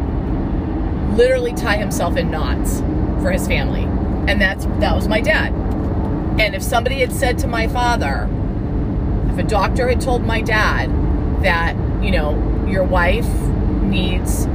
literally 1.16 1.52
tie 1.52 1.76
himself 1.76 2.16
in 2.16 2.30
knots 2.30 2.80
for 3.22 3.30
his 3.30 3.46
family. 3.46 3.82
And 4.30 4.40
that's 4.40 4.64
that 4.80 4.94
was 4.94 5.08
my 5.08 5.20
dad. 5.20 5.52
And 6.40 6.54
if 6.54 6.62
somebody 6.62 7.00
had 7.00 7.12
said 7.12 7.38
to 7.38 7.48
my 7.48 7.66
father, 7.66 8.28
if 9.32 9.38
a 9.38 9.42
doctor 9.42 9.88
had 9.88 10.00
told 10.00 10.24
my 10.24 10.40
dad 10.40 10.90
that, 11.42 11.74
you 12.02 12.10
know, 12.10 12.66
your 12.68 12.84
wife 12.84 13.28
needs 13.82 14.46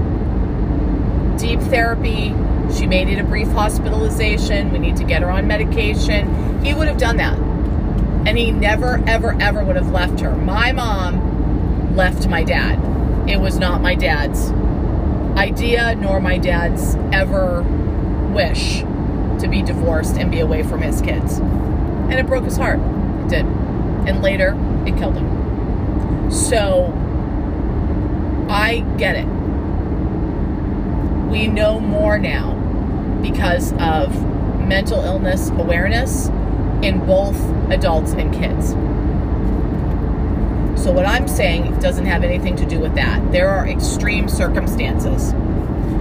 deep 1.37 1.59
therapy, 1.59 2.33
she 2.75 2.87
may 2.87 3.05
need 3.05 3.19
a 3.19 3.23
brief 3.23 3.47
hospitalization, 3.49 4.71
we 4.71 4.79
need 4.79 4.97
to 4.97 5.03
get 5.03 5.21
her 5.21 5.29
on 5.29 5.47
medication, 5.47 6.63
he 6.63 6.73
would 6.73 6.87
have 6.87 6.97
done 6.97 7.17
that 7.17 7.37
and 8.25 8.37
he 8.37 8.51
never, 8.51 9.03
ever, 9.05 9.35
ever 9.41 9.63
would 9.63 9.75
have 9.75 9.91
left 9.91 10.21
her. 10.21 10.33
My 10.35 10.71
mom 10.71 11.95
left 11.95 12.27
my 12.27 12.43
dad. 12.43 12.79
It 13.29 13.39
was 13.39 13.57
not 13.57 13.81
my 13.81 13.95
dad's 13.95 14.51
idea, 15.37 15.95
nor 15.95 16.21
my 16.21 16.37
dad's 16.37 16.95
ever 17.11 17.63
wish 18.31 18.79
to 19.41 19.47
be 19.49 19.61
divorced 19.61 20.15
and 20.15 20.31
be 20.31 20.39
away 20.39 20.63
from 20.63 20.81
his 20.81 21.01
kids. 21.01 21.39
And 21.39 22.13
it 22.13 22.25
broke 22.25 22.45
his 22.45 22.55
heart. 22.55 22.79
It 23.25 23.29
did. 23.29 23.45
And 23.45 24.21
later, 24.21 24.57
it 24.85 24.97
killed 24.97 25.15
him. 25.15 26.31
So, 26.31 26.93
I 28.49 28.79
get 28.97 29.15
it. 29.15 29.27
We 31.33 31.47
know 31.47 31.79
more 31.79 32.19
now 32.19 32.53
because 33.23 33.73
of 33.79 34.23
mental 34.59 35.03
illness 35.03 35.49
awareness 35.49 36.27
in 36.83 37.03
both 37.07 37.35
adults 37.71 38.11
and 38.11 38.31
kids. 38.31 38.69
So, 40.79 40.91
what 40.91 41.07
I'm 41.07 41.27
saying 41.27 41.79
doesn't 41.79 42.05
have 42.05 42.23
anything 42.23 42.55
to 42.57 42.67
do 42.67 42.79
with 42.79 42.93
that. 42.93 43.31
There 43.31 43.49
are 43.49 43.67
extreme 43.67 44.29
circumstances. 44.29 45.33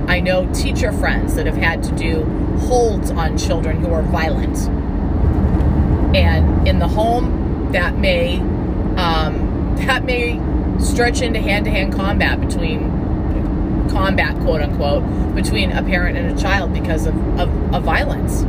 I 0.06 0.20
know 0.20 0.52
teacher 0.52 0.92
friends 0.92 1.34
that 1.36 1.46
have 1.46 1.56
had 1.56 1.82
to 1.84 1.92
do 1.92 2.24
holds 2.66 3.10
on 3.10 3.38
children 3.38 3.80
who 3.80 3.90
are 3.90 4.02
violent. 4.02 4.58
And 6.14 6.68
in 6.68 6.78
the 6.78 6.88
home, 6.88 7.72
that 7.72 7.96
may 7.96 8.38
um, 8.98 9.76
that 9.86 10.04
may 10.04 10.38
stretch 10.78 11.22
into 11.22 11.40
hand-to-hand 11.40 11.94
combat 11.94 12.38
between 12.38 13.01
combat, 13.90 14.36
quote 14.40 14.60
unquote, 14.60 15.34
between 15.34 15.72
a 15.72 15.82
parent 15.82 16.16
and 16.16 16.38
a 16.38 16.40
child 16.40 16.72
because 16.72 17.06
of, 17.06 17.16
of, 17.38 17.74
of 17.74 17.82
violence 17.82 18.44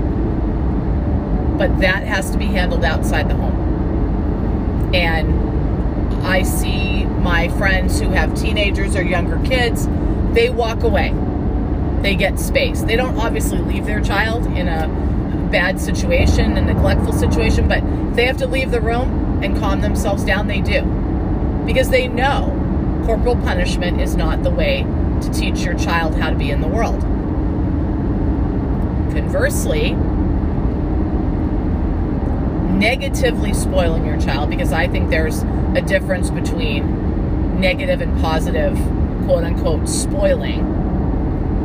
but 1.58 1.80
that 1.80 2.04
has 2.04 2.32
to 2.32 2.38
be 2.38 2.46
handled 2.46 2.84
outside 2.84 3.30
the 3.30 3.36
home. 3.36 4.94
And 4.94 6.26
I 6.26 6.44
see 6.44 7.06
my 7.06 7.48
friends 7.50 8.00
who 8.00 8.10
have 8.10 8.38
teenagers 8.40 8.96
or 8.96 9.04
younger 9.04 9.40
kids, 9.48 9.88
they 10.34 10.50
walk 10.50 10.84
away. 10.84 11.14
They 12.02 12.16
get 12.16 12.40
space. 12.40 12.82
They 12.82 12.96
don't 12.96 13.18
obviously 13.18 13.60
leave 13.60 13.86
their 13.86 14.02
child 14.02 14.46
in 14.48 14.68
a 14.68 14.88
bad 15.52 15.80
situation, 15.80 16.58
a 16.58 16.62
neglectful 16.62 17.14
situation, 17.14 17.68
but 17.68 17.82
they 18.16 18.26
have 18.26 18.38
to 18.38 18.48
leave 18.48 18.72
the 18.72 18.82
room 18.82 19.42
and 19.44 19.58
calm 19.58 19.82
themselves 19.82 20.24
down, 20.24 20.48
they 20.48 20.62
do. 20.62 20.82
Because 21.66 21.90
they 21.90 22.08
know 22.08 22.60
corporal 23.06 23.36
punishment 23.38 24.02
is 24.02 24.16
not 24.16 24.44
the 24.44 24.50
way 24.50 24.84
to 25.24 25.32
teach 25.32 25.62
your 25.62 25.78
child 25.78 26.16
how 26.16 26.30
to 26.30 26.36
be 26.36 26.52
in 26.52 26.62
the 26.62 26.68
world. 26.68 27.02
Conversely, 29.14 29.94
negatively 32.74 33.54
spoiling 33.54 34.06
your 34.06 34.20
child 34.20 34.50
because 34.50 34.74
I 34.74 34.88
think 34.88 35.10
there's 35.10 35.44
a 35.76 35.82
difference 35.82 36.30
between 36.30 37.60
negative 37.60 38.02
and 38.02 38.20
positive, 38.22 38.76
quote 39.26 39.44
unquote, 39.44 39.88
spoiling. 39.88 40.62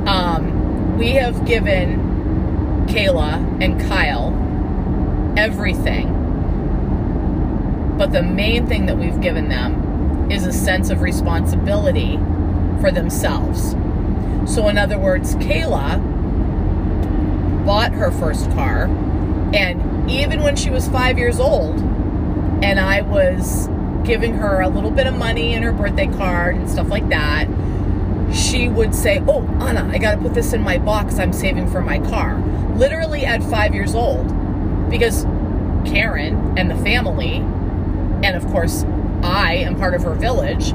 Um, 0.06 0.96
we 0.98 1.10
have 1.12 1.44
given 1.44 2.86
Kayla 2.86 3.62
and 3.62 3.80
Kyle 3.80 4.34
everything. 5.36 6.14
But 7.98 8.12
the 8.12 8.22
main 8.22 8.66
thing 8.66 8.86
that 8.86 8.96
we've 8.96 9.20
given 9.20 9.48
them 9.48 10.30
is 10.30 10.46
a 10.46 10.52
sense 10.52 10.90
of 10.90 11.00
responsibility 11.00 12.18
for 12.80 12.90
themselves. 12.90 13.70
So, 14.52 14.68
in 14.68 14.78
other 14.78 14.98
words, 14.98 15.34
Kayla 15.36 16.04
bought 17.66 17.92
her 17.92 18.10
first 18.10 18.50
car, 18.52 18.84
and 19.52 20.10
even 20.10 20.42
when 20.42 20.56
she 20.56 20.70
was 20.70 20.88
five 20.88 21.18
years 21.18 21.38
old, 21.38 21.78
and 22.62 22.80
I 22.80 23.02
was 23.02 23.68
giving 24.04 24.34
her 24.34 24.60
a 24.62 24.68
little 24.68 24.90
bit 24.90 25.06
of 25.06 25.14
money 25.14 25.52
in 25.52 25.62
her 25.62 25.72
birthday 25.72 26.06
card 26.06 26.56
and 26.56 26.68
stuff 26.68 26.88
like 26.88 27.08
that, 27.10 27.46
she 28.32 28.68
would 28.68 28.94
say, 28.94 29.22
Oh, 29.28 29.42
Anna, 29.60 29.88
I 29.92 29.98
got 29.98 30.16
to 30.16 30.20
put 30.20 30.34
this 30.34 30.52
in 30.52 30.62
my 30.62 30.78
box 30.78 31.18
I'm 31.18 31.32
saving 31.32 31.70
for 31.70 31.80
my 31.80 31.98
car. 31.98 32.38
Literally 32.74 33.24
at 33.24 33.42
five 33.42 33.74
years 33.74 33.94
old, 33.94 34.26
because 34.90 35.24
Karen 35.84 36.56
and 36.58 36.70
the 36.70 36.76
family, 36.76 37.36
and 38.22 38.36
of 38.36 38.46
course, 38.46 38.84
I 39.22 39.56
am 39.56 39.76
part 39.76 39.94
of 39.94 40.02
her 40.02 40.14
village, 40.14 40.72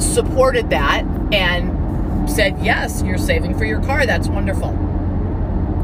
supported 0.00 0.70
that 0.70 1.04
and 1.32 2.28
said, 2.30 2.58
Yes, 2.62 3.02
you're 3.02 3.18
saving 3.18 3.56
for 3.56 3.64
your 3.64 3.82
car. 3.82 4.06
That's 4.06 4.28
wonderful. 4.28 4.76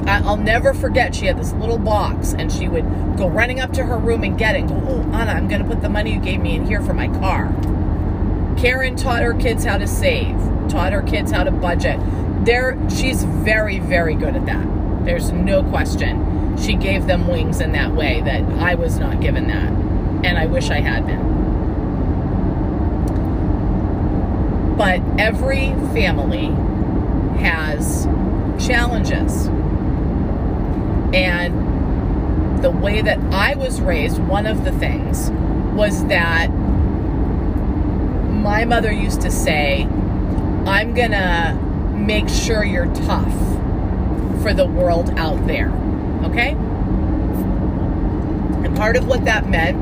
I'll 0.07 0.37
never 0.37 0.75
forget, 0.75 1.15
she 1.15 1.27
had 1.27 1.39
this 1.39 1.53
little 1.55 1.79
box 1.79 2.35
and 2.35 2.53
she 2.53 2.69
would 2.69 2.85
go 3.17 3.29
running 3.29 3.61
up 3.61 3.73
to 3.73 3.85
her 3.85 3.97
room 3.97 4.23
and 4.23 4.37
get 4.37 4.55
it 4.55 4.61
and 4.61 4.69
go, 4.69 4.75
Oh, 4.77 5.01
Anna, 5.13 5.33
I'm 5.33 5.49
going 5.49 5.63
to 5.63 5.67
put 5.67 5.81
the 5.81 5.89
money 5.89 6.13
you 6.13 6.21
gave 6.21 6.41
me 6.41 6.57
in 6.57 6.67
here 6.67 6.83
for 6.83 6.93
my 6.93 7.09
car. 7.09 7.47
Karen 8.59 8.97
taught 8.97 9.23
her 9.23 9.35
kids 9.35 9.65
how 9.65 9.79
to 9.79 9.87
save, 9.87 10.37
taught 10.69 10.93
her 10.93 11.03
kids 11.03 11.31
how 11.31 11.45
to 11.45 11.51
budget. 11.51 11.99
There, 12.45 12.79
she's 12.91 13.25
very, 13.25 13.79
very 13.79 14.15
good 14.15 14.37
at 14.37 14.47
that. 14.47 15.05
There's 15.05 15.33
no 15.33 15.63
question. 15.63 16.57
She 16.59 16.75
gave 16.75 17.07
them 17.07 17.27
wings 17.27 17.61
in 17.61 17.73
that 17.73 17.93
way 17.93 18.21
that 18.21 18.43
I 18.61 18.75
was 18.75 18.99
not 18.99 19.21
given 19.21 19.49
that. 19.49 19.73
And 20.25 20.39
I 20.39 20.47
wish 20.47 20.71
I 20.71 20.81
had 20.81 21.07
been. 21.07 21.34
But 24.77 25.01
every 25.19 25.69
family 25.93 26.47
has 27.41 28.07
challenges. 28.59 29.47
And 31.15 32.63
the 32.63 32.71
way 32.71 33.03
that 33.03 33.19
I 33.33 33.55
was 33.55 33.81
raised, 33.81 34.19
one 34.19 34.47
of 34.47 34.65
the 34.65 34.73
things 34.73 35.31
was 35.75 36.05
that 36.07 36.49
my 38.45 38.65
mother 38.65 38.91
used 38.93 39.21
to 39.23 39.31
say, 39.31 39.85
I'm 40.67 40.95
gonna 40.95 41.55
make 41.95 42.29
sure 42.29 42.65
you're 42.65 42.93
tough 42.95 43.33
for 44.43 44.53
the 44.53 44.67
world 44.67 45.11
out 45.17 45.47
there. 45.47 45.71
Okay? 46.25 46.51
And 48.65 48.77
part 48.77 48.97
of 48.97 49.07
what 49.07 49.25
that 49.25 49.49
meant 49.49 49.79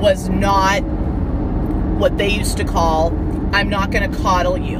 was 0.00 0.28
not 0.28 0.82
what 2.02 2.18
they 2.18 2.28
used 2.28 2.56
to 2.56 2.64
call, 2.64 3.10
I'm 3.54 3.68
not 3.68 3.92
gonna 3.92 4.12
coddle 4.12 4.58
you. 4.58 4.78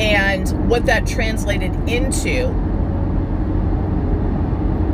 And 0.00 0.68
what 0.68 0.86
that 0.86 1.06
translated 1.06 1.72
into 1.88 2.48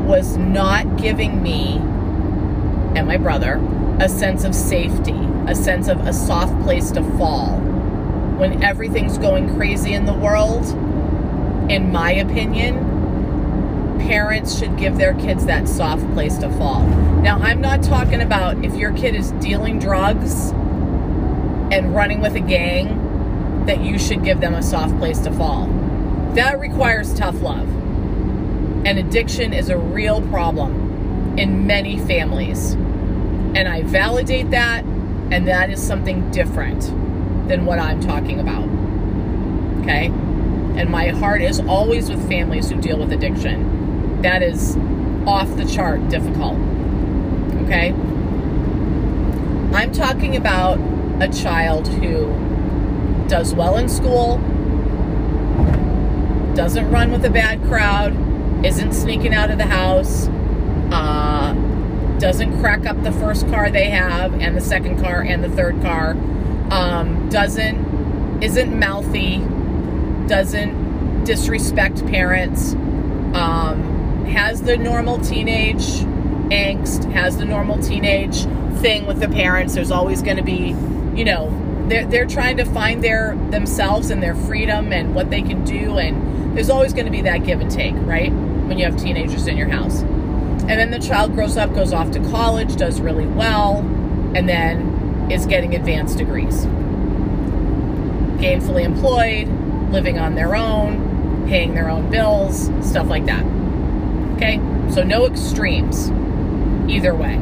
was 0.06 0.36
not 0.36 0.98
giving 0.98 1.42
me 1.42 1.78
and 2.94 3.06
my 3.06 3.16
brother 3.16 3.58
a 4.00 4.08
sense 4.10 4.44
of 4.44 4.54
safety, 4.54 5.18
a 5.46 5.54
sense 5.54 5.88
of 5.88 6.06
a 6.06 6.12
soft 6.12 6.62
place 6.62 6.90
to 6.90 7.02
fall. 7.16 7.56
When 8.36 8.62
everything's 8.62 9.16
going 9.16 9.56
crazy 9.56 9.94
in 9.94 10.04
the 10.04 10.12
world, 10.12 10.66
in 11.70 11.90
my 11.90 12.12
opinion, 12.12 12.91
parents 14.06 14.58
should 14.58 14.76
give 14.76 14.98
their 14.98 15.14
kids 15.14 15.46
that 15.46 15.68
soft 15.68 16.08
place 16.12 16.36
to 16.38 16.50
fall. 16.50 16.82
Now, 17.22 17.38
I'm 17.38 17.60
not 17.60 17.82
talking 17.82 18.20
about 18.20 18.64
if 18.64 18.74
your 18.74 18.92
kid 18.92 19.14
is 19.14 19.30
dealing 19.32 19.78
drugs 19.78 20.50
and 21.70 21.94
running 21.94 22.20
with 22.20 22.34
a 22.34 22.40
gang 22.40 23.64
that 23.66 23.80
you 23.80 23.98
should 23.98 24.24
give 24.24 24.40
them 24.40 24.54
a 24.54 24.62
soft 24.62 24.96
place 24.98 25.20
to 25.20 25.32
fall. 25.32 25.66
That 26.34 26.58
requires 26.58 27.14
tough 27.14 27.40
love. 27.40 27.68
And 28.84 28.98
addiction 28.98 29.52
is 29.52 29.68
a 29.68 29.78
real 29.78 30.20
problem 30.28 31.38
in 31.38 31.66
many 31.66 31.98
families. 32.00 32.72
And 33.54 33.68
I 33.68 33.82
validate 33.82 34.50
that, 34.50 34.84
and 34.84 35.46
that 35.46 35.70
is 35.70 35.80
something 35.80 36.30
different 36.30 36.82
than 37.48 37.64
what 37.64 37.78
I'm 37.78 38.00
talking 38.00 38.40
about. 38.40 38.68
Okay? 39.82 40.06
And 40.78 40.90
my 40.90 41.08
heart 41.08 41.42
is 41.42 41.60
always 41.60 42.10
with 42.10 42.26
families 42.28 42.70
who 42.70 42.80
deal 42.80 42.98
with 42.98 43.12
addiction. 43.12 43.71
That 44.22 44.42
is 44.42 44.76
off 45.26 45.54
the 45.56 45.64
chart 45.64 46.08
difficult. 46.08 46.56
Okay? 47.64 47.92
I'm 49.72 49.92
talking 49.92 50.36
about 50.36 50.78
a 51.20 51.28
child 51.28 51.88
who 51.88 52.26
does 53.28 53.54
well 53.54 53.78
in 53.78 53.88
school, 53.88 54.36
doesn't 56.54 56.90
run 56.90 57.10
with 57.10 57.24
a 57.24 57.30
bad 57.30 57.62
crowd, 57.64 58.14
isn't 58.64 58.92
sneaking 58.92 59.32
out 59.32 59.50
of 59.50 59.58
the 59.58 59.66
house, 59.66 60.28
uh, 60.92 61.54
doesn't 62.18 62.60
crack 62.60 62.86
up 62.86 63.02
the 63.02 63.12
first 63.12 63.48
car 63.48 63.70
they 63.70 63.88
have 63.90 64.34
and 64.34 64.56
the 64.56 64.60
second 64.60 65.00
car 65.00 65.22
and 65.22 65.42
the 65.42 65.48
third 65.48 65.80
car, 65.82 66.10
um, 66.70 67.28
doesn't 67.28 68.42
isn't 68.42 68.78
mouthy, 68.78 69.38
doesn't 70.26 71.24
disrespect 71.24 72.04
parents, 72.06 72.74
um, 73.34 73.91
has 74.26 74.62
the 74.62 74.76
normal 74.76 75.18
teenage 75.18 76.04
angst, 76.52 77.10
has 77.12 77.38
the 77.38 77.44
normal 77.44 77.78
teenage 77.82 78.44
thing 78.80 79.06
with 79.06 79.20
the 79.20 79.28
parents. 79.28 79.74
There's 79.74 79.90
always 79.90 80.22
going 80.22 80.36
to 80.36 80.42
be, 80.42 80.76
you 81.16 81.24
know, 81.24 81.50
they're, 81.88 82.06
they're 82.06 82.26
trying 82.26 82.56
to 82.58 82.64
find 82.64 83.02
their 83.02 83.36
themselves 83.50 84.10
and 84.10 84.22
their 84.22 84.34
freedom 84.34 84.92
and 84.92 85.14
what 85.14 85.30
they 85.30 85.42
can 85.42 85.64
do 85.64 85.98
and 85.98 86.56
there's 86.56 86.70
always 86.70 86.92
going 86.92 87.06
to 87.06 87.10
be 87.10 87.22
that 87.22 87.44
give 87.44 87.60
and 87.60 87.70
take 87.70 87.94
right? 87.96 88.32
When 88.32 88.78
you 88.78 88.84
have 88.84 88.96
teenagers 88.96 89.46
in 89.46 89.56
your 89.56 89.68
house. 89.68 90.02
And 90.02 90.70
then 90.70 90.90
the 90.90 90.98
child 90.98 91.34
grows 91.34 91.56
up 91.56 91.74
goes 91.74 91.92
off 91.92 92.10
to 92.12 92.20
college 92.30 92.76
does 92.76 93.00
really 93.00 93.26
well 93.26 93.78
and 94.34 94.48
then 94.48 95.30
is 95.30 95.46
getting 95.46 95.74
advanced 95.74 96.18
degrees. 96.18 96.64
Gainfully 98.36 98.84
employed 98.84 99.48
living 99.90 100.18
on 100.18 100.34
their 100.34 100.54
own 100.54 101.46
paying 101.46 101.74
their 101.74 101.90
own 101.90 102.08
bills 102.10 102.70
stuff 102.88 103.08
like 103.08 103.26
that 103.26 103.44
okay 104.42 104.56
so 104.92 105.02
no 105.04 105.26
extremes 105.26 106.10
either 106.90 107.14
way 107.14 107.36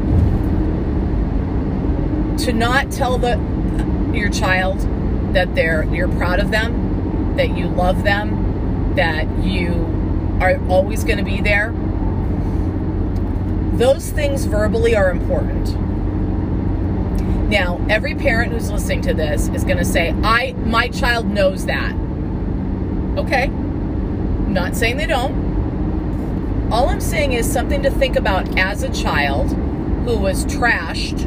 to 2.45 2.53
not 2.53 2.91
tell 2.91 3.17
the 3.17 3.39
your 4.13 4.29
child 4.29 4.81
that 5.35 5.55
they're 5.55 5.85
you're 5.85 6.09
proud 6.09 6.41
of 6.41 6.51
them, 6.51 7.37
that 7.37 7.57
you 7.57 7.69
love 7.69 8.03
them, 8.03 8.95
that 8.97 9.27
you 9.45 9.87
are 10.41 10.59
always 10.69 11.05
going 11.05 11.19
to 11.19 11.25
be 11.25 11.41
there. 11.41 11.73
Those 13.75 14.11
things 14.11 14.47
verbally 14.47 14.97
are 14.97 15.11
important. 15.11 15.79
Now, 17.49 17.85
every 17.89 18.15
parent 18.15 18.53
who's 18.53 18.71
listening 18.71 19.03
to 19.03 19.15
this 19.15 19.49
is 19.49 19.65
going 19.65 19.79
to 19.79 19.85
say, 19.85 20.15
"I 20.25 20.53
my 20.53 20.89
child 20.89 21.27
knows 21.27 21.67
that." 21.67 21.95
Okay? 23.17 23.51
not 24.51 24.75
saying 24.75 24.97
they 24.97 25.07
don't. 25.07 25.50
All 26.71 26.89
I'm 26.89 27.01
saying 27.01 27.33
is 27.33 27.51
something 27.51 27.83
to 27.83 27.91
think 27.91 28.15
about 28.15 28.57
as 28.57 28.85
a 28.85 28.93
child 28.93 29.51
who 30.05 30.17
was 30.17 30.45
trashed 30.45 31.19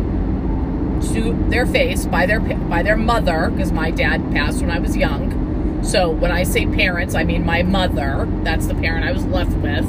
to 1.14 1.34
their 1.50 1.66
face 1.66 2.06
by 2.06 2.26
their 2.26 2.40
by 2.40 2.82
their 2.82 2.96
mother 2.96 3.50
because 3.50 3.74
my 3.74 3.92
dad 3.92 4.32
passed 4.32 4.62
when 4.62 4.72
I 4.72 4.80
was 4.80 4.96
young. 4.96 5.84
So 5.84 6.10
when 6.10 6.32
I 6.32 6.44
say 6.44 6.66
parents, 6.66 7.14
I 7.14 7.26
mean 7.26 7.46
my 7.46 7.62
mother. 7.62 8.26
That's 8.44 8.68
the 8.68 8.76
parent 8.76 9.04
I 9.06 9.12
was 9.12 9.26
left 9.26 9.52
with. 9.58 9.86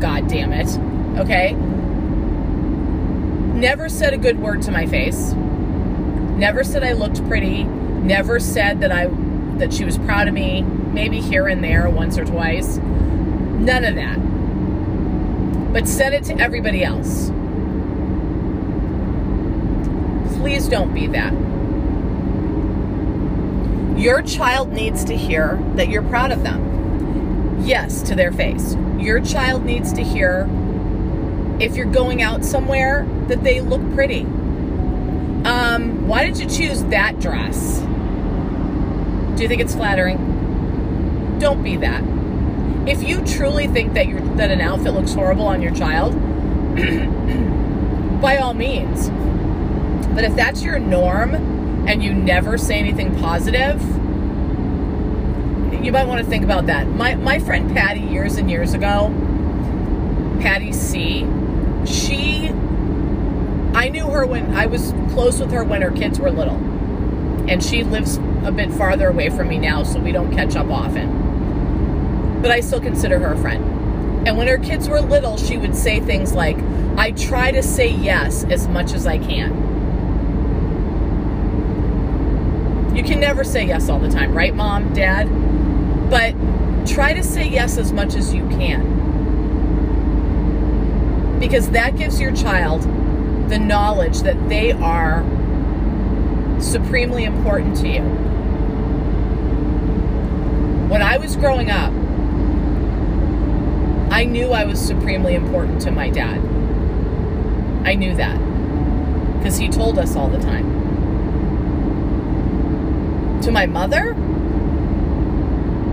God 0.00 0.28
damn 0.28 0.52
it. 0.52 0.78
Okay? 1.18 1.54
Never 3.58 3.88
said 3.88 4.12
a 4.12 4.16
good 4.16 4.38
word 4.38 4.62
to 4.62 4.70
my 4.70 4.86
face. 4.86 5.32
Never 5.32 6.62
said 6.62 6.84
I 6.84 6.92
looked 6.92 7.26
pretty. 7.26 7.64
Never 7.64 8.38
said 8.38 8.80
that 8.80 8.92
I 8.92 9.06
that 9.58 9.72
she 9.72 9.84
was 9.84 9.98
proud 9.98 10.28
of 10.28 10.34
me, 10.34 10.62
maybe 10.62 11.20
here 11.20 11.48
and 11.48 11.64
there 11.64 11.90
once 11.90 12.16
or 12.16 12.24
twice. 12.24 12.76
None 12.76 13.84
of 13.84 13.96
that. 13.96 14.33
But 15.74 15.88
said 15.88 16.14
it 16.14 16.22
to 16.26 16.40
everybody 16.40 16.84
else. 16.84 17.30
Please 20.38 20.68
don't 20.68 20.94
be 20.94 21.08
that. 21.08 21.32
Your 23.98 24.22
child 24.22 24.72
needs 24.72 25.04
to 25.06 25.16
hear 25.16 25.58
that 25.74 25.88
you're 25.88 26.04
proud 26.04 26.30
of 26.30 26.44
them. 26.44 27.60
Yes, 27.64 28.02
to 28.02 28.14
their 28.14 28.30
face. 28.30 28.76
Your 29.00 29.18
child 29.20 29.64
needs 29.64 29.92
to 29.94 30.04
hear 30.04 30.48
if 31.58 31.74
you're 31.74 31.86
going 31.86 32.22
out 32.22 32.44
somewhere 32.44 33.04
that 33.26 33.42
they 33.42 33.60
look 33.60 33.82
pretty. 33.94 34.20
Um, 35.44 36.06
why 36.06 36.24
did 36.24 36.38
you 36.38 36.48
choose 36.48 36.84
that 36.84 37.18
dress? 37.18 37.80
Do 39.36 39.42
you 39.42 39.48
think 39.48 39.60
it's 39.60 39.74
flattering? 39.74 41.38
Don't 41.40 41.64
be 41.64 41.76
that. 41.78 42.04
If 42.86 43.02
you 43.02 43.24
truly 43.24 43.66
think 43.66 43.94
that 43.94 44.08
you 44.08 44.18
that 44.36 44.50
an 44.50 44.60
outfit 44.60 44.92
looks 44.92 45.14
horrible 45.14 45.46
on 45.46 45.62
your 45.62 45.74
child, 45.74 46.12
by 48.20 48.36
all 48.36 48.52
means. 48.52 49.08
But 50.14 50.24
if 50.24 50.36
that's 50.36 50.62
your 50.62 50.78
norm 50.78 51.34
and 51.88 52.02
you 52.02 52.12
never 52.12 52.58
say 52.58 52.78
anything 52.78 53.18
positive, 53.18 53.80
you 55.82 55.92
might 55.92 56.06
want 56.06 56.22
to 56.22 56.26
think 56.26 56.44
about 56.44 56.66
that. 56.66 56.86
My 56.86 57.14
my 57.14 57.38
friend 57.38 57.74
Patty 57.74 58.00
years 58.00 58.36
and 58.36 58.50
years 58.50 58.74
ago, 58.74 59.10
Patty 60.40 60.72
C, 60.72 61.26
she 61.86 62.48
I 63.74 63.88
knew 63.88 64.10
her 64.10 64.26
when 64.26 64.54
I 64.54 64.66
was 64.66 64.92
close 65.12 65.40
with 65.40 65.50
her 65.52 65.64
when 65.64 65.82
her 65.82 65.90
kids 65.90 66.20
were 66.20 66.30
little. 66.30 66.56
And 67.48 67.62
she 67.62 67.82
lives 67.82 68.18
a 68.44 68.52
bit 68.52 68.70
farther 68.72 69.08
away 69.08 69.30
from 69.30 69.48
me 69.48 69.58
now, 69.58 69.82
so 69.82 70.00
we 70.00 70.12
don't 70.12 70.32
catch 70.32 70.54
up 70.54 70.68
often. 70.68 71.23
But 72.44 72.52
I 72.52 72.60
still 72.60 72.78
consider 72.78 73.18
her 73.20 73.32
a 73.32 73.38
friend. 73.38 74.28
And 74.28 74.36
when 74.36 74.48
her 74.48 74.58
kids 74.58 74.86
were 74.86 75.00
little, 75.00 75.38
she 75.38 75.56
would 75.56 75.74
say 75.74 76.00
things 76.00 76.34
like, 76.34 76.58
I 76.98 77.12
try 77.12 77.50
to 77.50 77.62
say 77.62 77.88
yes 77.88 78.44
as 78.44 78.68
much 78.68 78.92
as 78.92 79.06
I 79.06 79.16
can. 79.16 79.72
You 82.94 83.02
can 83.02 83.18
never 83.18 83.44
say 83.44 83.64
yes 83.64 83.88
all 83.88 83.98
the 83.98 84.10
time, 84.10 84.34
right, 84.34 84.54
mom, 84.54 84.92
dad? 84.92 85.24
But 86.10 86.34
try 86.86 87.14
to 87.14 87.22
say 87.22 87.48
yes 87.48 87.78
as 87.78 87.94
much 87.94 88.14
as 88.14 88.34
you 88.34 88.46
can. 88.50 89.00
Because 91.40 91.70
that 91.70 91.96
gives 91.96 92.20
your 92.20 92.36
child 92.36 92.82
the 93.48 93.58
knowledge 93.58 94.20
that 94.20 94.50
they 94.50 94.72
are 94.72 95.24
supremely 96.60 97.24
important 97.24 97.78
to 97.78 97.88
you. 97.88 98.02
When 100.90 101.00
I 101.00 101.16
was 101.16 101.36
growing 101.36 101.70
up, 101.70 102.03
I 104.14 104.24
knew 104.26 104.52
I 104.52 104.64
was 104.64 104.80
supremely 104.80 105.34
important 105.34 105.80
to 105.82 105.90
my 105.90 106.08
dad. 106.08 106.38
I 107.84 107.96
knew 107.96 108.14
that 108.14 108.38
because 109.38 109.56
he 109.56 109.68
told 109.68 109.98
us 109.98 110.14
all 110.14 110.28
the 110.28 110.38
time. 110.38 110.70
To 113.42 113.50
my 113.50 113.66
mother, 113.66 114.14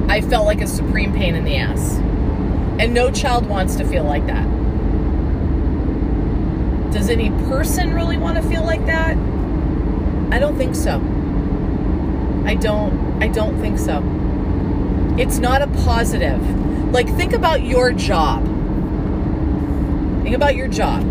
I 0.08 0.22
felt 0.22 0.46
like 0.46 0.62
a 0.62 0.68
supreme 0.68 1.16
pain 1.16 1.34
in 1.34 1.44
the 1.46 1.56
ass. 1.56 1.96
And 2.80 2.94
no 2.94 3.10
child 3.10 3.48
wants 3.48 3.76
to 3.78 3.86
feel 3.86 4.04
like 4.04 4.28
that. 4.28 4.46
Does 6.94 7.10
any 7.10 7.32
person 7.50 7.92
really 7.92 8.18
want 8.18 8.38
to 8.38 8.48
feel 8.48 8.62
like 8.62 8.86
that? 8.86 9.18
I 10.32 10.38
don't 10.38 10.58
think 10.58 10.76
so. 10.76 10.98
I 12.46 12.54
don't 12.54 13.20
I 13.20 13.30
don't 13.30 13.60
think 13.60 13.80
so. 13.80 14.04
It's 15.18 15.40
not 15.40 15.64
a 15.64 15.68
positive. 15.84 16.71
Like 16.92 17.08
think 17.16 17.32
about 17.32 17.64
your 17.64 17.94
job. 17.94 18.44
Think 20.24 20.36
about 20.36 20.58
your 20.58 20.68
job. 20.68 21.08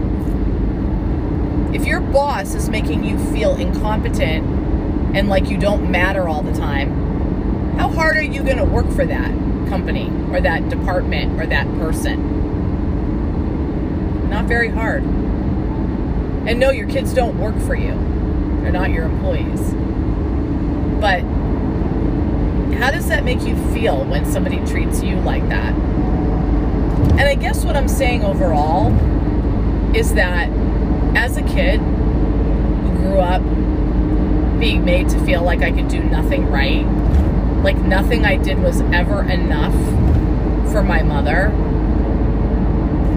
If 1.74 1.86
your 1.86 2.00
boss 2.00 2.54
is 2.54 2.68
making 2.68 3.02
you 3.04 3.18
feel 3.32 3.56
incompetent 3.56 4.46
and 5.16 5.30
like 5.30 5.48
you 5.48 5.56
don't 5.56 5.90
matter 5.90 6.28
all 6.28 6.42
the 6.42 6.52
time, 6.52 7.78
how 7.78 7.88
hard 7.88 8.18
are 8.18 8.22
you 8.22 8.42
going 8.42 8.58
to 8.58 8.64
work 8.64 8.90
for 8.90 9.06
that 9.06 9.30
company 9.70 10.10
or 10.30 10.40
that 10.42 10.68
department 10.68 11.40
or 11.40 11.46
that 11.46 11.66
person? 11.78 12.38
Not 14.28 14.44
very 14.44 14.68
hard. 14.68 15.02
And 15.02 16.60
no, 16.60 16.70
your 16.70 16.88
kids 16.88 17.14
don't 17.14 17.38
work 17.38 17.58
for 17.60 17.74
you. 17.74 17.94
They're 18.60 18.70
not 18.70 18.90
your 18.90 19.06
employees. 19.06 19.72
But 21.00 21.24
how 22.80 22.90
does 22.90 23.08
that 23.08 23.24
make 23.24 23.42
you 23.42 23.54
feel 23.74 24.04
when 24.06 24.24
somebody 24.24 24.56
treats 24.64 25.02
you 25.02 25.16
like 25.16 25.46
that? 25.50 25.74
And 25.74 27.20
I 27.20 27.34
guess 27.34 27.62
what 27.62 27.76
I'm 27.76 27.88
saying 27.88 28.24
overall 28.24 28.88
is 29.94 30.14
that 30.14 30.48
as 31.14 31.36
a 31.36 31.42
kid 31.42 31.78
who 31.78 32.92
grew 32.96 33.18
up 33.18 33.42
being 34.58 34.82
made 34.82 35.10
to 35.10 35.18
feel 35.26 35.42
like 35.42 35.60
I 35.60 35.72
could 35.72 35.88
do 35.88 36.02
nothing 36.02 36.50
right, 36.50 36.86
like 37.62 37.76
nothing 37.76 38.24
I 38.24 38.36
did 38.36 38.58
was 38.58 38.80
ever 38.80 39.24
enough 39.24 39.74
for 40.72 40.82
my 40.82 41.02
mother, 41.02 41.50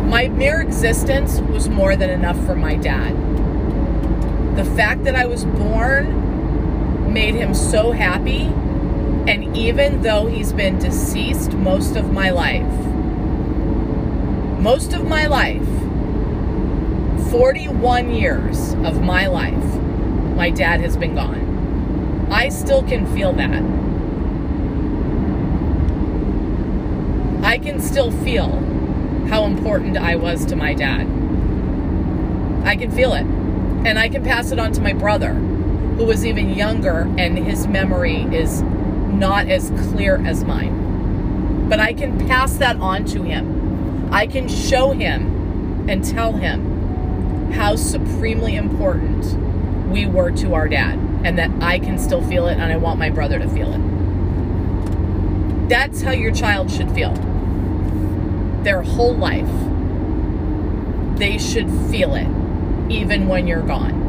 my 0.10 0.28
mere 0.28 0.60
existence 0.60 1.40
was 1.40 1.70
more 1.70 1.96
than 1.96 2.10
enough 2.10 2.38
for 2.46 2.56
my 2.56 2.76
dad. 2.76 3.16
The 4.58 4.66
fact 4.66 5.06
that 5.06 5.16
I 5.16 5.26
was 5.26 5.46
born 5.46 7.14
made 7.14 7.36
him 7.36 7.54
so 7.54 7.92
happy, 7.92 8.52
and 9.28 9.56
even 9.56 10.02
though 10.02 10.26
he's 10.28 10.52
been 10.52 10.80
deceased 10.80 11.54
most 11.54 11.96
of 11.96 12.12
my 12.12 12.30
life, 12.30 12.68
most 14.60 14.94
of 14.94 15.08
my 15.08 15.28
life, 15.28 15.62
41 17.32 18.12
years 18.14 18.74
of 18.86 19.02
my 19.02 19.28
life, 19.28 19.64
my 20.36 20.50
dad 20.50 20.82
has 20.82 20.98
been 20.98 21.16
gone. 21.16 22.28
I 22.32 22.50
still 22.50 22.84
can 22.84 23.06
feel 23.14 23.32
that. 23.34 23.64
I 27.46 27.58
can 27.60 27.80
still 27.80 28.12
feel 28.12 28.50
how 29.30 29.46
important 29.46 29.98
I 29.98 30.16
was 30.16 30.46
to 30.48 30.56
my 30.56 30.74
dad. 30.74 31.08
I 32.66 32.76
can 32.76 32.92
feel 32.92 33.14
it. 33.14 33.26
And 33.86 33.98
I 33.98 34.10
can 34.10 34.24
pass 34.24 34.52
it 34.52 34.60
on 34.60 34.72
to 34.74 34.82
my 34.82 34.94
brother, 34.94 35.34
who 35.34 36.06
was 36.06 36.26
even 36.26 36.50
younger, 36.50 37.12
and 37.18 37.38
his 37.38 37.68
memory 37.68 38.22
is 38.36 38.64
not 39.20 39.48
as 39.48 39.70
clear 39.90 40.18
as 40.26 40.44
mine. 40.44 41.68
But 41.70 41.80
I 41.80 41.94
can 41.94 42.18
pass 42.28 42.58
that 42.58 42.78
on 42.78 43.06
to 43.06 43.24
him. 43.24 44.10
I 44.12 44.28
can 44.28 44.48
show 44.48 44.92
him 44.92 45.88
and 45.90 46.04
tell 46.04 46.34
him 46.34 47.52
how 47.52 47.76
supremely 47.76 48.56
important 48.56 49.26
we 49.90 50.06
were 50.06 50.32
to 50.32 50.54
our 50.56 50.68
dad, 50.68 50.98
and 51.24 51.38
that 51.38 51.52
I 51.62 51.80
can 51.80 51.98
still 52.00 52.22
feel 52.22 52.48
it, 52.48 52.54
and 52.54 52.72
I 52.72 52.78
want 52.78 53.00
my 53.00 53.10
brother 53.10 53.40
to 53.40 53.48
feel 53.50 53.72
it. 53.74 53.82
That's 55.70 56.02
how 56.02 56.12
your 56.12 56.32
child 56.32 56.72
should 56.72 56.92
feel 56.92 57.14
their 58.64 58.82
whole 58.82 59.16
life, 59.16 59.50
they 61.18 61.38
should 61.38 61.70
feel 61.92 62.16
it 62.16 62.28
even 62.92 63.28
when 63.28 63.46
you're 63.48 63.62
gone. 63.62 64.02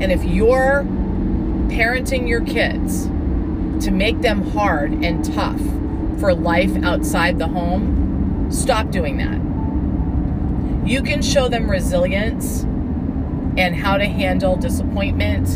And 0.00 0.12
if 0.12 0.24
you're 0.24 0.84
parenting 1.72 2.28
your 2.28 2.42
kids 2.42 3.06
to 3.84 3.90
make 3.90 4.20
them 4.20 4.50
hard 4.50 4.92
and 4.92 5.24
tough 5.24 5.60
for 6.20 6.34
life 6.34 6.70
outside 6.84 7.38
the 7.38 7.48
home, 7.48 8.48
stop 8.50 8.90
doing 8.90 9.16
that. 9.16 10.88
You 10.88 11.02
can 11.02 11.22
show 11.22 11.48
them 11.48 11.70
resilience 11.70 12.62
and 13.56 13.74
how 13.74 13.96
to 13.96 14.04
handle 14.04 14.56
disappointment 14.56 15.48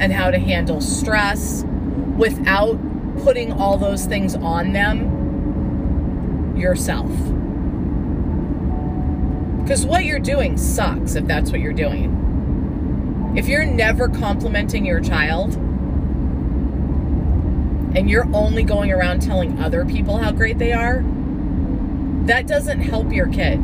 and 0.00 0.12
how 0.12 0.30
to 0.30 0.38
handle 0.38 0.80
stress 0.80 1.64
without 2.16 2.78
putting 3.22 3.52
all 3.52 3.78
those 3.78 4.04
things 4.04 4.34
on 4.34 4.72
them 4.72 6.56
yourself. 6.56 7.10
Because 9.62 9.86
what 9.86 10.04
you're 10.04 10.18
doing 10.18 10.58
sucks 10.58 11.14
if 11.14 11.26
that's 11.26 11.50
what 11.50 11.60
you're 11.60 11.72
doing. 11.72 12.13
If 13.36 13.48
you're 13.48 13.64
never 13.64 14.08
complimenting 14.08 14.86
your 14.86 15.00
child 15.00 15.54
and 17.96 18.08
you're 18.08 18.32
only 18.32 18.62
going 18.62 18.92
around 18.92 19.22
telling 19.22 19.58
other 19.58 19.84
people 19.84 20.18
how 20.18 20.30
great 20.30 20.58
they 20.58 20.72
are, 20.72 21.02
that 22.26 22.46
doesn't 22.46 22.80
help 22.80 23.12
your 23.12 23.26
kid. 23.26 23.60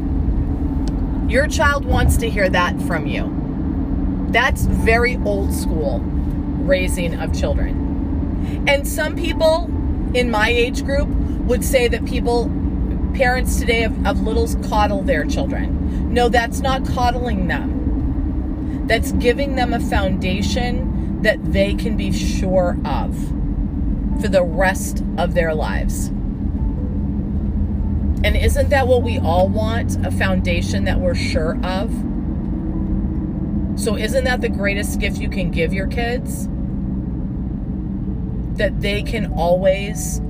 Your 1.28 1.46
child 1.46 1.84
wants 1.84 2.16
to 2.16 2.28
hear 2.28 2.48
that 2.48 2.82
from 2.82 3.06
you. 3.06 3.32
That's 4.30 4.62
very 4.62 5.16
old 5.24 5.54
school 5.54 6.00
raising 6.00 7.20
of 7.20 7.32
children. 7.32 8.64
And 8.66 8.86
some 8.88 9.14
people 9.14 9.70
in 10.14 10.32
my 10.32 10.48
age 10.48 10.84
group 10.84 11.08
would 11.08 11.64
say 11.64 11.86
that 11.86 12.04
people 12.04 12.50
parents 13.14 13.60
today 13.60 13.84
of, 13.84 14.04
of 14.04 14.20
littles 14.22 14.56
coddle 14.68 15.02
their 15.02 15.24
children. 15.24 16.12
No, 16.12 16.28
that's 16.28 16.58
not 16.58 16.84
coddling 16.86 17.46
them. 17.46 17.79
That's 18.90 19.12
giving 19.12 19.54
them 19.54 19.72
a 19.72 19.78
foundation 19.78 21.22
that 21.22 21.52
they 21.52 21.74
can 21.74 21.96
be 21.96 22.10
sure 22.10 22.76
of 22.84 23.16
for 24.20 24.26
the 24.26 24.42
rest 24.42 25.04
of 25.16 25.34
their 25.34 25.54
lives. 25.54 26.08
And 28.24 28.36
isn't 28.36 28.70
that 28.70 28.88
what 28.88 29.04
we 29.04 29.20
all 29.20 29.48
want? 29.48 30.04
A 30.04 30.10
foundation 30.10 30.86
that 30.86 30.98
we're 30.98 31.14
sure 31.14 31.56
of? 31.64 31.92
So, 33.80 33.96
isn't 33.96 34.24
that 34.24 34.40
the 34.40 34.48
greatest 34.48 34.98
gift 34.98 35.18
you 35.18 35.28
can 35.28 35.52
give 35.52 35.72
your 35.72 35.86
kids? 35.86 36.48
That 38.58 38.80
they 38.80 39.04
can 39.04 39.32
always 39.34 40.20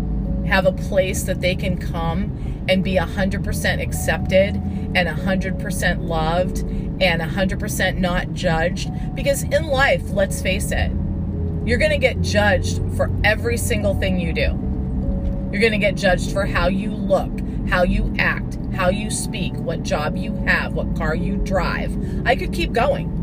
have 0.45 0.67
a 0.67 0.73
place 0.73 1.23
that 1.23 1.41
they 1.41 1.55
can 1.55 1.79
come 1.79 2.65
and 2.69 2.85
be 2.85 2.97
100% 2.97 3.83
accepted 3.83 4.57
and 4.57 5.09
100% 5.09 6.07
loved 6.07 6.63
and 7.01 7.23
100% 7.23 7.99
not 7.99 8.33
judged. 8.33 8.91
Because 9.15 9.43
in 9.45 9.67
life, 9.67 10.03
let's 10.11 10.43
face 10.43 10.71
it, 10.71 10.93
you're 11.65 11.79
going 11.79 11.91
to 11.91 11.99
get 11.99 12.21
judged 12.21 12.79
for 12.97 13.11
every 13.25 13.57
single 13.57 13.95
thing 13.95 14.19
you 14.19 14.33
do. 14.33 14.59
You're 15.53 15.61
going 15.61 15.73
to 15.73 15.79
get 15.79 15.97
judged 15.97 16.33
for 16.33 16.47
how 16.47 16.69
you 16.69 16.93
look, 16.93 17.31
how 17.69 17.83
you 17.83 18.15
act, 18.19 18.59
how 18.75 18.89
you 18.89 19.11
speak, 19.11 19.55
what 19.55 19.83
job 19.83 20.17
you 20.17 20.35
have, 20.47 20.75
what 20.75 20.97
car 20.97 21.15
you 21.15 21.37
drive. 21.37 21.97
I 22.27 22.37
could 22.37 22.53
keep 22.53 22.73
going. 22.73 23.17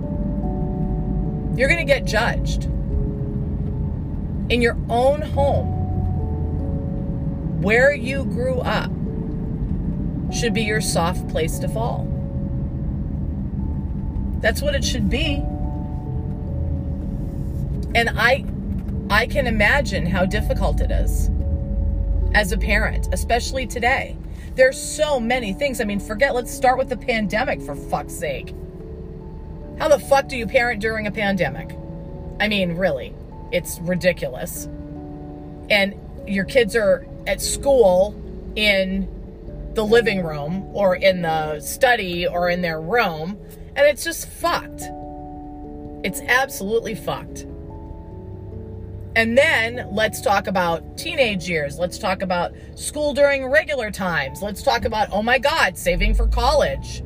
You're 1.58 1.70
going 1.70 1.86
to 1.86 1.94
get 1.94 2.06
judged 2.06 2.66
in 4.50 4.62
your 4.62 4.78
own 4.90 5.22
home. 5.22 5.76
Where 7.62 7.94
you 7.94 8.26
grew 8.26 8.60
up 8.60 8.92
should 10.32 10.54
be 10.54 10.62
your 10.62 10.82
soft 10.82 11.28
place 11.30 11.58
to 11.60 11.68
fall. 11.68 12.17
That's 14.40 14.62
what 14.62 14.76
it 14.76 14.84
should 14.84 15.10
be. 15.10 15.44
And 17.96 18.10
I 18.16 18.46
I 19.10 19.26
can 19.26 19.48
imagine 19.48 20.06
how 20.06 20.26
difficult 20.26 20.82
it 20.82 20.92
is 20.92 21.30
as 22.34 22.52
a 22.52 22.58
parent, 22.58 23.08
especially 23.14 23.66
today. 23.66 24.18
There's 24.56 24.80
so 24.80 25.20
many 25.20 25.54
things. 25.54 25.80
I 25.80 25.86
mean, 25.86 26.00
forget, 26.00 26.36
let's 26.36 26.52
start 26.52 26.78
with 26.78 26.90
the 26.90 26.98
pandemic 26.98 27.62
for 27.62 27.76
fuck's 27.76 28.14
sake. 28.14 28.54
How 29.80 29.88
the 29.88 30.00
fuck 30.00 30.28
do 30.28 30.36
you 30.36 30.48
parent 30.48 30.82
during 30.82 31.08
a 31.08 31.12
pandemic? 31.12 31.78
I 32.40 32.48
mean, 32.48 32.76
really, 32.76 33.14
it's 33.52 33.80
ridiculous. 33.80 34.68
And 35.70 35.96
your 36.28 36.46
kids 36.46 36.76
are 36.76 37.08
at 37.26 37.42
school 37.42 38.16
in 38.56 39.08
the 39.74 39.86
living 39.86 40.24
room 40.24 40.70
or 40.74 40.96
in 40.96 41.22
the 41.22 41.60
study 41.60 42.28
or 42.28 42.50
in 42.50 42.62
their 42.62 42.82
room, 42.82 43.40
and 43.78 43.86
it's 43.86 44.04
just 44.04 44.28
fucked. 44.28 44.82
It's 46.04 46.20
absolutely 46.22 46.96
fucked. 46.96 47.46
And 49.16 49.38
then 49.38 49.88
let's 49.92 50.20
talk 50.22 50.48
about 50.48 50.98
teenage 50.98 51.48
years. 51.48 51.80
Let's 51.80 51.98
talk 51.98 52.22
about 52.22 52.54
school 52.76 53.14
during 53.14 53.46
regular 53.46 53.90
times. 53.90 54.42
Let's 54.42 54.62
talk 54.62 54.86
about, 54.86 55.10
oh 55.12 55.24
my 55.24 55.40
God, 55.40 55.78
saving 55.78 56.16
for 56.16 56.28
college. 56.28 57.04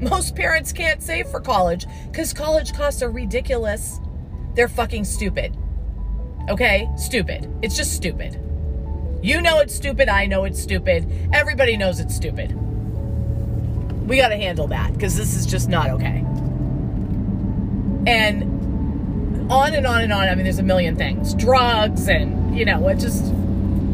Most 0.00 0.34
parents 0.34 0.72
can't 0.72 1.02
save 1.02 1.28
for 1.28 1.40
college 1.40 1.86
because 2.10 2.32
college 2.32 2.72
costs 2.72 3.02
are 3.02 3.10
ridiculous. 3.10 4.00
They're 4.54 4.68
fucking 4.68 5.04
stupid. 5.04 5.56
Okay? 6.48 6.88
Stupid. 6.96 7.52
It's 7.62 7.76
just 7.76 7.92
stupid. 7.92 8.34
You 9.22 9.40
know 9.40 9.60
it's 9.60 9.74
stupid. 9.74 10.08
I 10.08 10.26
know 10.26 10.44
it's 10.44 10.60
stupid. 10.60 11.08
Everybody 11.32 11.76
knows 11.76 12.00
it's 12.00 12.14
stupid. 12.14 12.58
We 14.12 14.18
got 14.18 14.28
to 14.28 14.36
handle 14.36 14.66
that 14.66 14.92
because 14.92 15.16
this 15.16 15.34
is 15.34 15.46
just 15.46 15.70
not 15.70 15.88
okay. 15.88 16.22
And 18.06 19.50
on 19.50 19.72
and 19.72 19.86
on 19.86 20.02
and 20.02 20.12
on. 20.12 20.28
I 20.28 20.34
mean, 20.34 20.44
there's 20.44 20.58
a 20.58 20.62
million 20.62 20.96
things 20.96 21.32
drugs, 21.32 22.10
and, 22.10 22.54
you 22.54 22.66
know, 22.66 22.86
it 22.88 22.96
just, 22.96 23.32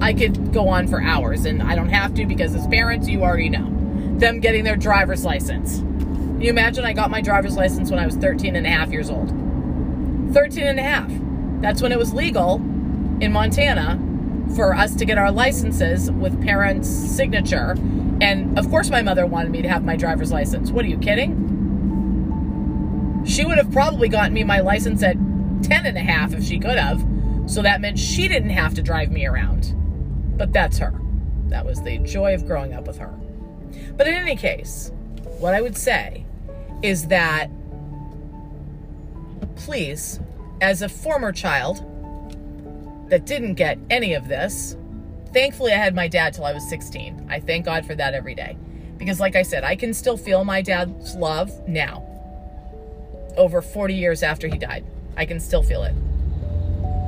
I 0.00 0.12
could 0.12 0.52
go 0.52 0.70
on 0.70 0.88
for 0.88 1.00
hours, 1.00 1.44
and 1.44 1.62
I 1.62 1.76
don't 1.76 1.90
have 1.90 2.14
to 2.14 2.26
because 2.26 2.52
as 2.56 2.66
parents, 2.66 3.06
you 3.06 3.22
already 3.22 3.48
know. 3.48 3.72
Them 4.18 4.40
getting 4.40 4.64
their 4.64 4.74
driver's 4.74 5.24
license. 5.24 5.78
Can 5.78 6.40
you 6.40 6.50
imagine 6.50 6.84
I 6.84 6.94
got 6.94 7.12
my 7.12 7.20
driver's 7.20 7.56
license 7.56 7.88
when 7.88 8.00
I 8.00 8.04
was 8.04 8.16
13 8.16 8.56
and 8.56 8.66
a 8.66 8.70
half 8.70 8.90
years 8.90 9.10
old? 9.10 9.28
13 10.32 10.66
and 10.66 10.80
a 10.80 10.82
half. 10.82 11.12
That's 11.60 11.80
when 11.80 11.92
it 11.92 11.98
was 11.98 12.12
legal 12.12 12.56
in 13.20 13.30
Montana 13.30 14.00
for 14.56 14.74
us 14.74 14.96
to 14.96 15.04
get 15.04 15.16
our 15.16 15.30
licenses 15.30 16.10
with 16.10 16.42
parents' 16.42 16.88
signature. 16.88 17.76
And 18.20 18.58
of 18.58 18.68
course, 18.68 18.90
my 18.90 19.02
mother 19.02 19.26
wanted 19.26 19.52
me 19.52 19.62
to 19.62 19.68
have 19.68 19.84
my 19.84 19.96
driver's 19.96 20.32
license. 20.32 20.70
What 20.70 20.84
are 20.84 20.88
you 20.88 20.98
kidding? 20.98 21.54
She 23.26 23.44
would 23.44 23.58
have 23.58 23.70
probably 23.70 24.08
gotten 24.08 24.32
me 24.32 24.44
my 24.44 24.60
license 24.60 25.02
at 25.02 25.16
10 25.62 25.86
and 25.86 25.96
a 25.96 26.00
half 26.00 26.34
if 26.34 26.44
she 26.44 26.58
could 26.58 26.78
have. 26.78 27.04
So 27.46 27.62
that 27.62 27.80
meant 27.80 27.98
she 27.98 28.28
didn't 28.28 28.50
have 28.50 28.74
to 28.74 28.82
drive 28.82 29.10
me 29.10 29.26
around. 29.26 29.74
But 30.36 30.52
that's 30.52 30.78
her. 30.78 30.92
That 31.48 31.64
was 31.64 31.82
the 31.82 31.98
joy 31.98 32.34
of 32.34 32.46
growing 32.46 32.74
up 32.74 32.86
with 32.86 32.98
her. 32.98 33.14
But 33.96 34.06
in 34.06 34.14
any 34.14 34.36
case, 34.36 34.92
what 35.38 35.54
I 35.54 35.60
would 35.60 35.76
say 35.76 36.24
is 36.82 37.08
that 37.08 37.50
please, 39.56 40.20
as 40.60 40.82
a 40.82 40.88
former 40.88 41.32
child 41.32 41.84
that 43.10 43.26
didn't 43.26 43.54
get 43.54 43.78
any 43.90 44.14
of 44.14 44.28
this, 44.28 44.76
thankfully 45.38 45.72
I 45.72 45.76
had 45.76 45.94
my 45.94 46.08
dad 46.08 46.34
till 46.34 46.44
I 46.44 46.52
was 46.52 46.68
16. 46.68 47.28
I 47.30 47.38
thank 47.38 47.64
God 47.64 47.86
for 47.86 47.94
that 47.94 48.12
every 48.12 48.34
day. 48.34 48.56
Because, 48.96 49.20
like 49.20 49.36
I 49.36 49.42
said, 49.42 49.62
I 49.62 49.76
can 49.76 49.94
still 49.94 50.16
feel 50.16 50.42
my 50.42 50.62
dad's 50.62 51.14
love 51.14 51.52
now, 51.68 52.04
over 53.36 53.62
40 53.62 53.94
years 53.94 54.24
after 54.24 54.48
he 54.48 54.58
died. 54.58 54.84
I 55.16 55.26
can 55.26 55.38
still 55.38 55.62
feel 55.62 55.84
it. 55.84 55.94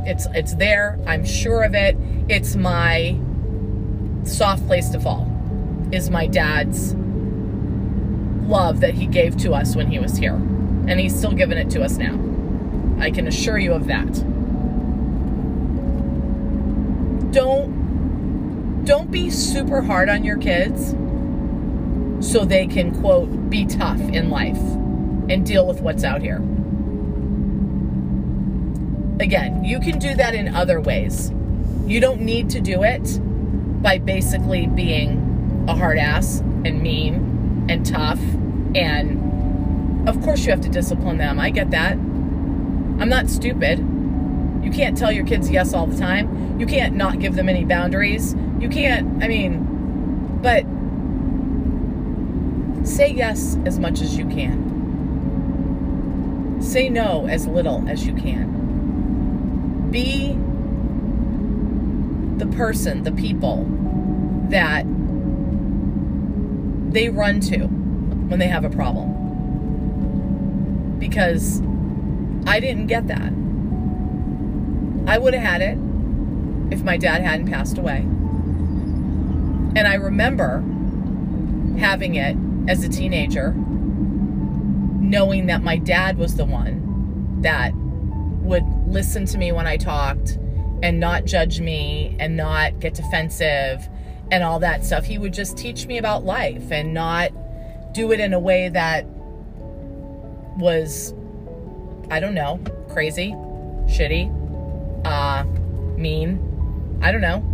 It's 0.07 0.27
it's 0.33 0.55
there. 0.55 0.97
I'm 1.09 1.25
sure 1.25 1.65
of 1.65 1.75
it. 1.75 1.97
It's 2.29 2.55
my 2.55 3.19
soft 4.23 4.65
place 4.69 4.91
to 4.91 5.01
fall. 5.01 5.27
Is 5.91 6.09
my 6.09 6.29
dad's 6.29 6.95
love 8.47 8.79
that 8.81 8.95
he 8.95 9.07
gave 9.07 9.37
to 9.39 9.55
us 9.55 9.75
when 9.75 9.91
he 9.91 9.99
was 9.99 10.17
here. 10.17 10.35
And 10.35 11.01
he's 11.01 11.17
still 11.19 11.33
giving 11.33 11.59
it 11.59 11.69
to 11.71 11.83
us 11.83 11.97
now. 11.97 12.15
I 13.01 13.11
can 13.11 13.27
assure 13.27 13.59
you 13.59 13.73
of 13.73 13.89
that. 13.89 14.13
Don't 17.33 17.80
don't 18.85 19.11
be 19.11 19.31
super 19.31 19.83
hard 19.83 20.09
on 20.09 20.25
your 20.25 20.39
kids 20.39 20.95
so 22.27 22.45
they 22.45 22.67
can 22.67 22.99
quote 23.01 23.51
be 23.51 23.67
tough 23.67 24.01
in 24.01 24.31
life 24.31 24.61
and 25.31 25.45
deal 25.47 25.67
with 25.67 25.81
what's 25.81 26.05
out 26.05 26.23
here. 26.23 26.43
Again, 29.21 29.65
you 29.65 29.81
can 29.81 29.99
do 29.99 30.15
that 30.15 30.35
in 30.35 30.55
other 30.55 30.81
ways. 30.81 31.31
You 31.87 32.01
don't 32.01 32.23
need 32.23 32.51
to 32.51 32.61
do 32.61 32.83
it 32.83 33.21
by 33.83 33.99
basically 33.99 34.67
being 34.67 35.65
a 35.69 35.75
hard 35.75 35.99
ass 35.99 36.41
and 36.41 36.83
mean 36.83 37.67
and 37.69 37.85
tough. 37.85 38.21
And 38.75 40.09
of 40.09 40.21
course, 40.23 40.45
you 40.45 40.53
have 40.53 40.63
to 40.63 40.69
discipline 40.69 41.19
them. 41.19 41.39
I 41.39 41.51
get 41.51 41.71
that. 41.71 41.93
I'm 41.93 43.09
not 43.09 43.29
stupid. 43.29 43.79
You 44.63 44.71
can't 44.71 44.97
tell 44.97 45.11
your 45.13 45.25
kids 45.25 45.51
yes 45.51 45.75
all 45.75 45.87
the 45.87 45.99
time. 45.99 46.59
You 46.61 46.67
can't 46.67 46.95
not 46.95 47.19
give 47.19 47.35
them 47.35 47.49
any 47.49 47.65
boundaries. 47.65 48.35
You 48.59 48.69
can't, 48.69 49.23
I 49.23 49.29
mean, 49.29 50.39
but 50.43 50.65
say 52.87 53.11
yes 53.11 53.57
as 53.65 53.79
much 53.79 54.01
as 54.01 54.17
you 54.17 54.27
can. 54.27 54.69
Say 56.61 56.89
no 56.89 57.27
as 57.27 57.47
little 57.47 57.89
as 57.89 58.07
you 58.07 58.15
can 58.15 58.61
be 59.91 60.37
the 62.39 62.47
person, 62.57 63.03
the 63.03 63.13
people 63.13 63.67
that 64.49 64.85
they 66.93 67.09
run 67.09 67.41
to 67.41 67.67
when 67.67 68.39
they 68.39 68.47
have 68.49 68.65
a 68.65 68.71
problem. 68.71 69.17
Because 70.99 71.61
I 72.47 72.61
didn't 72.61 72.87
get 72.87 73.09
that. 73.09 73.33
I 75.07 75.19
would 75.19 75.35
have 75.35 75.43
had 75.43 75.63
it 75.63 75.79
if 76.73 76.83
my 76.83 76.97
dad 76.97 77.23
hadn't 77.23 77.51
passed 77.51 77.79
away. 77.79 77.99
And 79.77 79.81
I 79.81 79.95
remember 79.95 80.61
having 81.79 82.17
it 82.17 82.37
as 82.69 82.85
a 82.85 82.89
teenager, 82.89 83.53
knowing 83.53 85.47
that 85.47 85.63
my 85.63 85.77
dad 85.77 86.19
was 86.19 86.37
the 86.37 86.45
one 86.45 87.41
that 87.43 87.73
would 87.75 88.65
listen 88.87 89.27
to 89.27 89.39
me 89.39 89.53
when 89.53 89.67
I 89.67 89.77
talked 89.77 90.39
and 90.83 90.99
not 90.99 91.25
judge 91.25 91.61
me 91.61 92.17
and 92.19 92.37
not 92.37 92.81
get 92.81 92.95
defensive 92.95 93.89
and 94.31 94.43
all 94.43 94.59
that 94.61 94.85
stuff. 94.85 95.05
He 95.05 95.19
would 95.19 95.33
just 95.33 95.57
teach 95.57 95.87
me 95.87 95.99
about 95.99 96.25
life 96.25 96.71
and 96.71 96.95
not 96.95 97.33
do 97.93 98.13
it 98.13 98.21
in 98.21 98.33
a 98.33 98.39
way 98.39 98.69
that 98.69 99.05
was, 100.57 101.15
I 102.11 102.21
don't 102.21 102.35
know, 102.35 102.61
crazy, 102.89 103.33
shitty, 103.87 104.40
uh, 105.05 105.45
mean. 105.97 106.99
I 107.03 107.13
don't 107.13 107.21
know. 107.21 107.47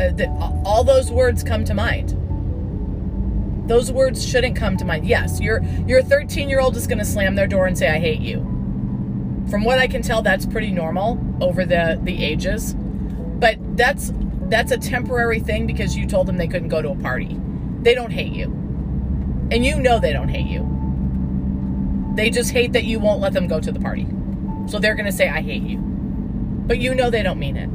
Uh, 0.00 0.12
the, 0.12 0.28
all 0.64 0.84
those 0.84 1.10
words 1.10 1.42
come 1.42 1.64
to 1.64 1.74
mind. 1.74 2.16
Those 3.68 3.92
words 3.92 4.26
shouldn't 4.26 4.56
come 4.56 4.76
to 4.78 4.84
mind. 4.84 5.06
Yes, 5.06 5.40
your 5.40 5.62
your 5.86 6.02
13 6.02 6.48
year 6.48 6.60
old 6.60 6.76
is 6.76 6.86
going 6.86 6.98
to 6.98 7.04
slam 7.04 7.34
their 7.34 7.46
door 7.46 7.66
and 7.66 7.78
say, 7.78 7.88
"I 7.88 7.98
hate 7.98 8.20
you." 8.20 8.40
From 9.48 9.64
what 9.64 9.78
I 9.78 9.86
can 9.86 10.02
tell, 10.02 10.22
that's 10.22 10.46
pretty 10.46 10.70
normal 10.70 11.18
over 11.40 11.64
the, 11.64 11.98
the 12.02 12.24
ages. 12.24 12.74
But 12.74 13.58
that's 13.76 14.12
that's 14.48 14.72
a 14.72 14.78
temporary 14.78 15.40
thing 15.40 15.66
because 15.66 15.96
you 15.96 16.06
told 16.06 16.26
them 16.26 16.36
they 16.36 16.48
couldn't 16.48 16.68
go 16.68 16.82
to 16.82 16.90
a 16.90 16.96
party. 16.96 17.40
They 17.82 17.94
don't 17.94 18.10
hate 18.10 18.32
you. 18.32 18.46
And 19.50 19.64
you 19.64 19.80
know 19.80 19.98
they 19.98 20.12
don't 20.12 20.28
hate 20.28 20.46
you. 20.46 22.12
They 22.14 22.30
just 22.30 22.50
hate 22.50 22.72
that 22.72 22.84
you 22.84 22.98
won't 22.98 23.20
let 23.20 23.32
them 23.32 23.46
go 23.46 23.60
to 23.60 23.72
the 23.72 23.80
party. 23.80 24.06
So 24.66 24.78
they're 24.78 24.94
going 24.94 25.06
to 25.06 25.12
say, 25.12 25.28
I 25.28 25.40
hate 25.40 25.62
you. 25.62 25.78
But 26.70 26.78
you 26.78 26.94
know 26.94 27.10
they 27.10 27.24
don't 27.24 27.40
mean 27.40 27.56
it. 27.56 27.66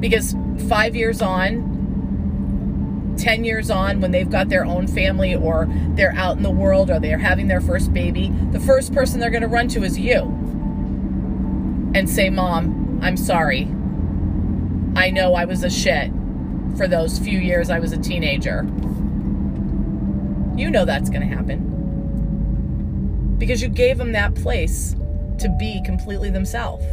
Because 0.00 0.34
five 0.68 0.96
years 0.96 1.22
on, 1.22 3.14
10 3.16 3.44
years 3.44 3.70
on, 3.70 4.00
when 4.00 4.10
they've 4.10 4.28
got 4.28 4.48
their 4.48 4.64
own 4.64 4.88
family 4.88 5.36
or 5.36 5.68
they're 5.94 6.12
out 6.16 6.36
in 6.36 6.42
the 6.42 6.50
world 6.50 6.90
or 6.90 6.98
they're 6.98 7.18
having 7.18 7.46
their 7.46 7.60
first 7.60 7.92
baby, 7.92 8.32
the 8.50 8.58
first 8.58 8.92
person 8.92 9.20
they're 9.20 9.30
going 9.30 9.42
to 9.42 9.48
run 9.48 9.68
to 9.68 9.84
is 9.84 9.96
you 9.96 10.22
and 11.94 12.10
say, 12.10 12.30
Mom, 12.30 12.98
I'm 13.00 13.16
sorry. 13.16 13.68
I 14.96 15.10
know 15.10 15.34
I 15.34 15.44
was 15.44 15.62
a 15.62 15.70
shit 15.70 16.10
for 16.76 16.88
those 16.88 17.20
few 17.20 17.38
years 17.38 17.70
I 17.70 17.78
was 17.78 17.92
a 17.92 17.96
teenager. 17.96 18.64
You 20.56 20.68
know 20.68 20.84
that's 20.84 21.10
going 21.10 21.22
to 21.22 21.32
happen. 21.32 21.60
Because 23.38 23.62
you 23.62 23.68
gave 23.68 23.98
them 23.98 24.10
that 24.14 24.34
place 24.34 24.96
to 25.38 25.48
be 25.60 25.80
completely 25.84 26.28
themselves. 26.28 26.84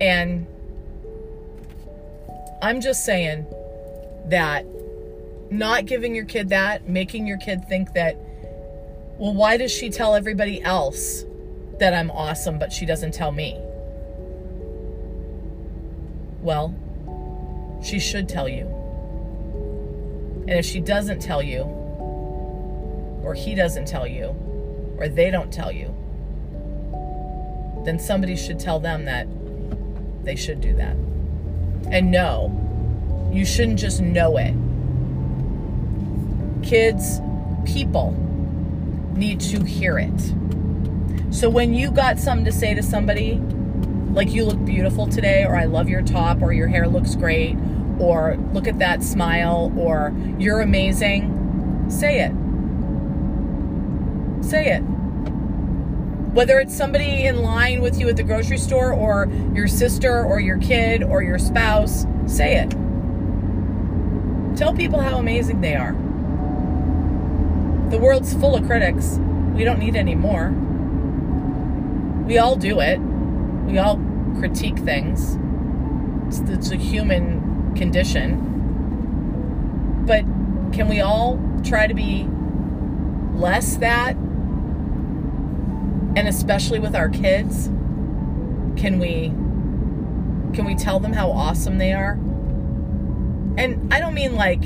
And 0.00 0.46
I'm 2.62 2.80
just 2.80 3.04
saying 3.04 3.46
that 4.26 4.66
not 5.50 5.86
giving 5.86 6.14
your 6.14 6.24
kid 6.24 6.48
that, 6.50 6.88
making 6.88 7.26
your 7.26 7.38
kid 7.38 7.68
think 7.68 7.92
that, 7.94 8.16
well, 9.18 9.34
why 9.34 9.56
does 9.56 9.72
she 9.72 9.88
tell 9.90 10.14
everybody 10.14 10.62
else 10.62 11.24
that 11.78 11.94
I'm 11.94 12.10
awesome, 12.10 12.58
but 12.58 12.72
she 12.72 12.84
doesn't 12.84 13.12
tell 13.12 13.32
me? 13.32 13.58
Well, 16.40 16.74
she 17.82 17.98
should 17.98 18.28
tell 18.28 18.48
you. 18.48 18.66
And 20.48 20.58
if 20.58 20.66
she 20.66 20.80
doesn't 20.80 21.20
tell 21.20 21.42
you, 21.42 21.62
or 23.22 23.34
he 23.34 23.54
doesn't 23.54 23.86
tell 23.86 24.06
you, 24.06 24.34
or 24.98 25.08
they 25.08 25.30
don't 25.30 25.52
tell 25.52 25.72
you, 25.72 25.94
then 27.84 27.98
somebody 27.98 28.36
should 28.36 28.58
tell 28.58 28.80
them 28.80 29.04
that 29.04 29.26
they 30.26 30.36
should 30.36 30.60
do 30.60 30.74
that. 30.74 30.96
And 31.90 32.10
no, 32.10 33.30
you 33.32 33.46
shouldn't 33.46 33.78
just 33.78 34.00
know 34.02 34.36
it. 34.36 34.54
Kids, 36.66 37.20
people 37.64 38.12
need 39.14 39.40
to 39.40 39.64
hear 39.64 39.98
it. 39.98 40.34
So 41.30 41.48
when 41.48 41.74
you 41.74 41.90
got 41.90 42.18
something 42.18 42.44
to 42.44 42.52
say 42.52 42.74
to 42.74 42.82
somebody, 42.82 43.40
like 44.12 44.32
you 44.32 44.44
look 44.44 44.62
beautiful 44.64 45.06
today, 45.06 45.44
or 45.44 45.56
I 45.56 45.64
love 45.66 45.88
your 45.88 46.02
top, 46.02 46.42
or 46.42 46.52
your 46.52 46.66
hair 46.66 46.88
looks 46.88 47.14
great, 47.14 47.56
or 48.00 48.36
look 48.52 48.66
at 48.66 48.78
that 48.80 49.02
smile, 49.04 49.72
or 49.78 50.12
you're 50.38 50.60
amazing, 50.60 51.86
say 51.88 52.20
it. 52.20 52.32
Say 54.44 54.72
it. 54.72 54.82
Whether 56.36 56.58
it's 56.60 56.76
somebody 56.76 57.24
in 57.24 57.40
line 57.40 57.80
with 57.80 57.98
you 57.98 58.10
at 58.10 58.16
the 58.16 58.22
grocery 58.22 58.58
store, 58.58 58.92
or 58.92 59.26
your 59.54 59.66
sister, 59.66 60.22
or 60.22 60.38
your 60.38 60.58
kid, 60.58 61.02
or 61.02 61.22
your 61.22 61.38
spouse, 61.38 62.04
say 62.26 62.56
it. 62.56 62.72
Tell 64.54 64.74
people 64.74 65.00
how 65.00 65.16
amazing 65.16 65.62
they 65.62 65.74
are. 65.74 65.92
The 67.88 67.96
world's 67.96 68.34
full 68.34 68.54
of 68.54 68.66
critics. 68.66 69.18
We 69.54 69.64
don't 69.64 69.78
need 69.78 69.96
any 69.96 70.14
more. 70.14 70.50
We 72.26 72.36
all 72.36 72.56
do 72.56 72.80
it. 72.80 72.98
We 72.98 73.78
all 73.78 73.96
critique 74.38 74.76
things. 74.80 75.38
It's, 76.26 76.50
it's 76.50 76.70
a 76.70 76.76
human 76.76 77.74
condition. 77.76 78.42
But 80.06 80.24
can 80.74 80.86
we 80.90 81.00
all 81.00 81.40
try 81.64 81.86
to 81.86 81.94
be 81.94 82.28
less 83.32 83.78
that? 83.78 84.18
And 86.16 86.26
especially 86.26 86.80
with 86.80 86.96
our 86.96 87.08
kids, 87.08 87.66
can 88.76 88.98
we 88.98 89.28
can 90.54 90.64
we 90.64 90.74
tell 90.74 90.98
them 90.98 91.12
how 91.12 91.30
awesome 91.30 91.78
they 91.78 91.92
are? 91.92 92.12
And 93.58 93.92
I 93.92 94.00
don't 94.00 94.14
mean 94.14 94.34
like 94.34 94.62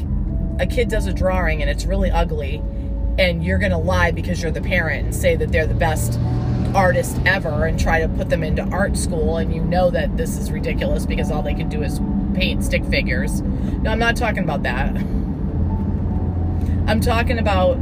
a 0.60 0.66
kid 0.66 0.88
does 0.88 1.06
a 1.06 1.12
drawing 1.12 1.60
and 1.60 1.70
it's 1.70 1.84
really 1.84 2.10
ugly 2.10 2.62
and 3.18 3.44
you're 3.44 3.58
going 3.58 3.72
to 3.72 3.78
lie 3.78 4.10
because 4.10 4.42
you're 4.42 4.52
the 4.52 4.60
parent 4.60 5.04
and 5.04 5.14
say 5.14 5.36
that 5.36 5.50
they're 5.52 5.66
the 5.66 5.74
best 5.74 6.18
artist 6.74 7.18
ever 7.26 7.66
and 7.66 7.78
try 7.80 8.00
to 8.00 8.08
put 8.08 8.30
them 8.30 8.44
into 8.44 8.62
art 8.62 8.96
school 8.96 9.38
and 9.38 9.54
you 9.54 9.62
know 9.64 9.90
that 9.90 10.16
this 10.16 10.36
is 10.36 10.52
ridiculous 10.52 11.04
because 11.06 11.30
all 11.30 11.42
they 11.42 11.54
can 11.54 11.68
do 11.68 11.82
is 11.82 12.00
paint 12.34 12.64
stick 12.64 12.84
figures. 12.86 13.40
No, 13.42 13.90
I'm 13.90 13.98
not 13.98 14.16
talking 14.16 14.44
about 14.44 14.62
that. 14.62 14.94
I'm 16.86 17.00
talking 17.00 17.38
about 17.38 17.76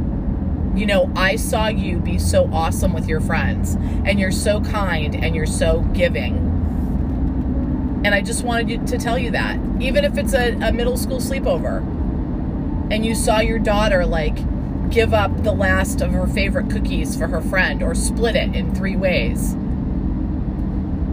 you 0.75 0.85
know, 0.85 1.11
I 1.15 1.35
saw 1.35 1.67
you 1.67 1.97
be 1.97 2.17
so 2.19 2.49
awesome 2.53 2.93
with 2.93 3.07
your 3.07 3.21
friends 3.21 3.75
and 4.05 4.19
you're 4.19 4.31
so 4.31 4.61
kind 4.61 5.15
and 5.15 5.35
you're 5.35 5.45
so 5.45 5.81
giving. 5.93 6.37
And 8.05 8.15
I 8.15 8.21
just 8.21 8.43
wanted 8.43 8.69
you 8.69 8.85
to 8.85 8.97
tell 8.97 9.17
you 9.17 9.31
that. 9.31 9.59
Even 9.79 10.05
if 10.05 10.17
it's 10.17 10.33
a, 10.33 10.53
a 10.61 10.71
middle 10.71 10.97
school 10.97 11.17
sleepover 11.17 11.79
and 12.91 13.05
you 13.05 13.13
saw 13.13 13.39
your 13.39 13.59
daughter 13.59 14.05
like 14.05 14.37
give 14.89 15.13
up 15.13 15.43
the 15.43 15.51
last 15.51 16.01
of 16.01 16.11
her 16.11 16.27
favorite 16.27 16.69
cookies 16.69 17.15
for 17.15 17.27
her 17.27 17.41
friend 17.41 17.83
or 17.83 17.93
split 17.93 18.35
it 18.35 18.55
in 18.55 18.73
three 18.73 18.95
ways. 18.95 19.55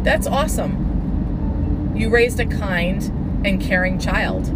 That's 0.02 0.26
awesome. 0.26 1.92
You 1.96 2.08
raised 2.10 2.38
a 2.40 2.46
kind 2.46 3.02
and 3.44 3.60
caring 3.60 3.98
child. 3.98 4.52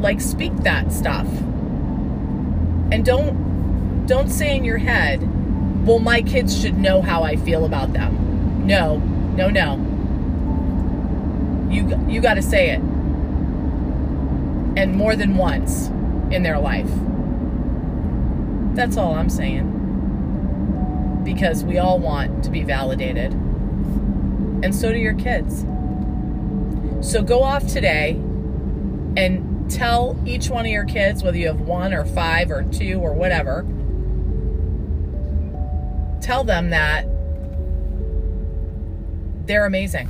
Like 0.00 0.20
speak 0.20 0.54
that 0.58 0.92
stuff. 0.92 1.26
And 2.90 3.04
don't 3.04 3.51
don't 4.06 4.28
say 4.28 4.56
in 4.56 4.64
your 4.64 4.78
head, 4.78 5.20
"Well, 5.86 5.98
my 5.98 6.22
kids 6.22 6.60
should 6.60 6.78
know 6.78 7.02
how 7.02 7.22
I 7.22 7.36
feel 7.36 7.64
about 7.64 7.92
them." 7.92 8.66
No. 8.66 8.96
No, 9.36 9.48
no. 9.48 9.76
You 11.70 11.98
you 12.08 12.20
got 12.20 12.34
to 12.34 12.42
say 12.42 12.70
it. 12.70 12.80
And 14.76 14.94
more 14.94 15.16
than 15.16 15.36
once 15.36 15.88
in 16.30 16.42
their 16.42 16.58
life. 16.58 16.90
That's 18.74 18.96
all 18.96 19.14
I'm 19.14 19.28
saying. 19.30 19.70
Because 21.24 21.64
we 21.64 21.78
all 21.78 21.98
want 21.98 22.44
to 22.44 22.50
be 22.50 22.62
validated. 22.62 23.32
And 23.32 24.74
so 24.74 24.92
do 24.92 24.98
your 24.98 25.14
kids. 25.14 25.64
So 27.06 27.22
go 27.22 27.42
off 27.42 27.66
today 27.66 28.12
and 29.16 29.70
tell 29.70 30.16
each 30.26 30.48
one 30.50 30.64
of 30.64 30.70
your 30.70 30.84
kids, 30.84 31.22
whether 31.22 31.36
you 31.36 31.48
have 31.48 31.60
one 31.60 31.92
or 31.92 32.04
five 32.04 32.50
or 32.50 32.62
two 32.64 33.00
or 33.00 33.12
whatever, 33.12 33.66
tell 36.22 36.44
them 36.44 36.70
that 36.70 37.04
they're 39.46 39.66
amazing. 39.66 40.08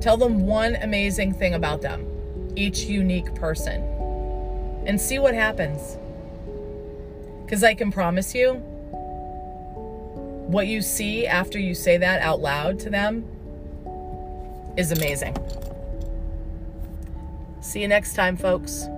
Tell 0.00 0.16
them 0.16 0.46
one 0.46 0.76
amazing 0.76 1.32
thing 1.32 1.54
about 1.54 1.80
them, 1.80 2.52
each 2.56 2.80
unique 2.80 3.34
person, 3.36 3.82
and 4.84 5.00
see 5.00 5.18
what 5.18 5.34
happens. 5.34 5.96
Because 7.44 7.62
I 7.62 7.74
can 7.74 7.92
promise 7.92 8.34
you, 8.34 8.54
what 10.48 10.66
you 10.66 10.82
see 10.82 11.26
after 11.26 11.58
you 11.58 11.74
say 11.74 11.96
that 11.98 12.20
out 12.20 12.40
loud 12.40 12.80
to 12.80 12.90
them 12.90 13.24
is 14.76 14.90
amazing. 14.90 15.36
See 17.60 17.80
you 17.80 17.88
next 17.88 18.14
time, 18.14 18.36
folks. 18.36 18.88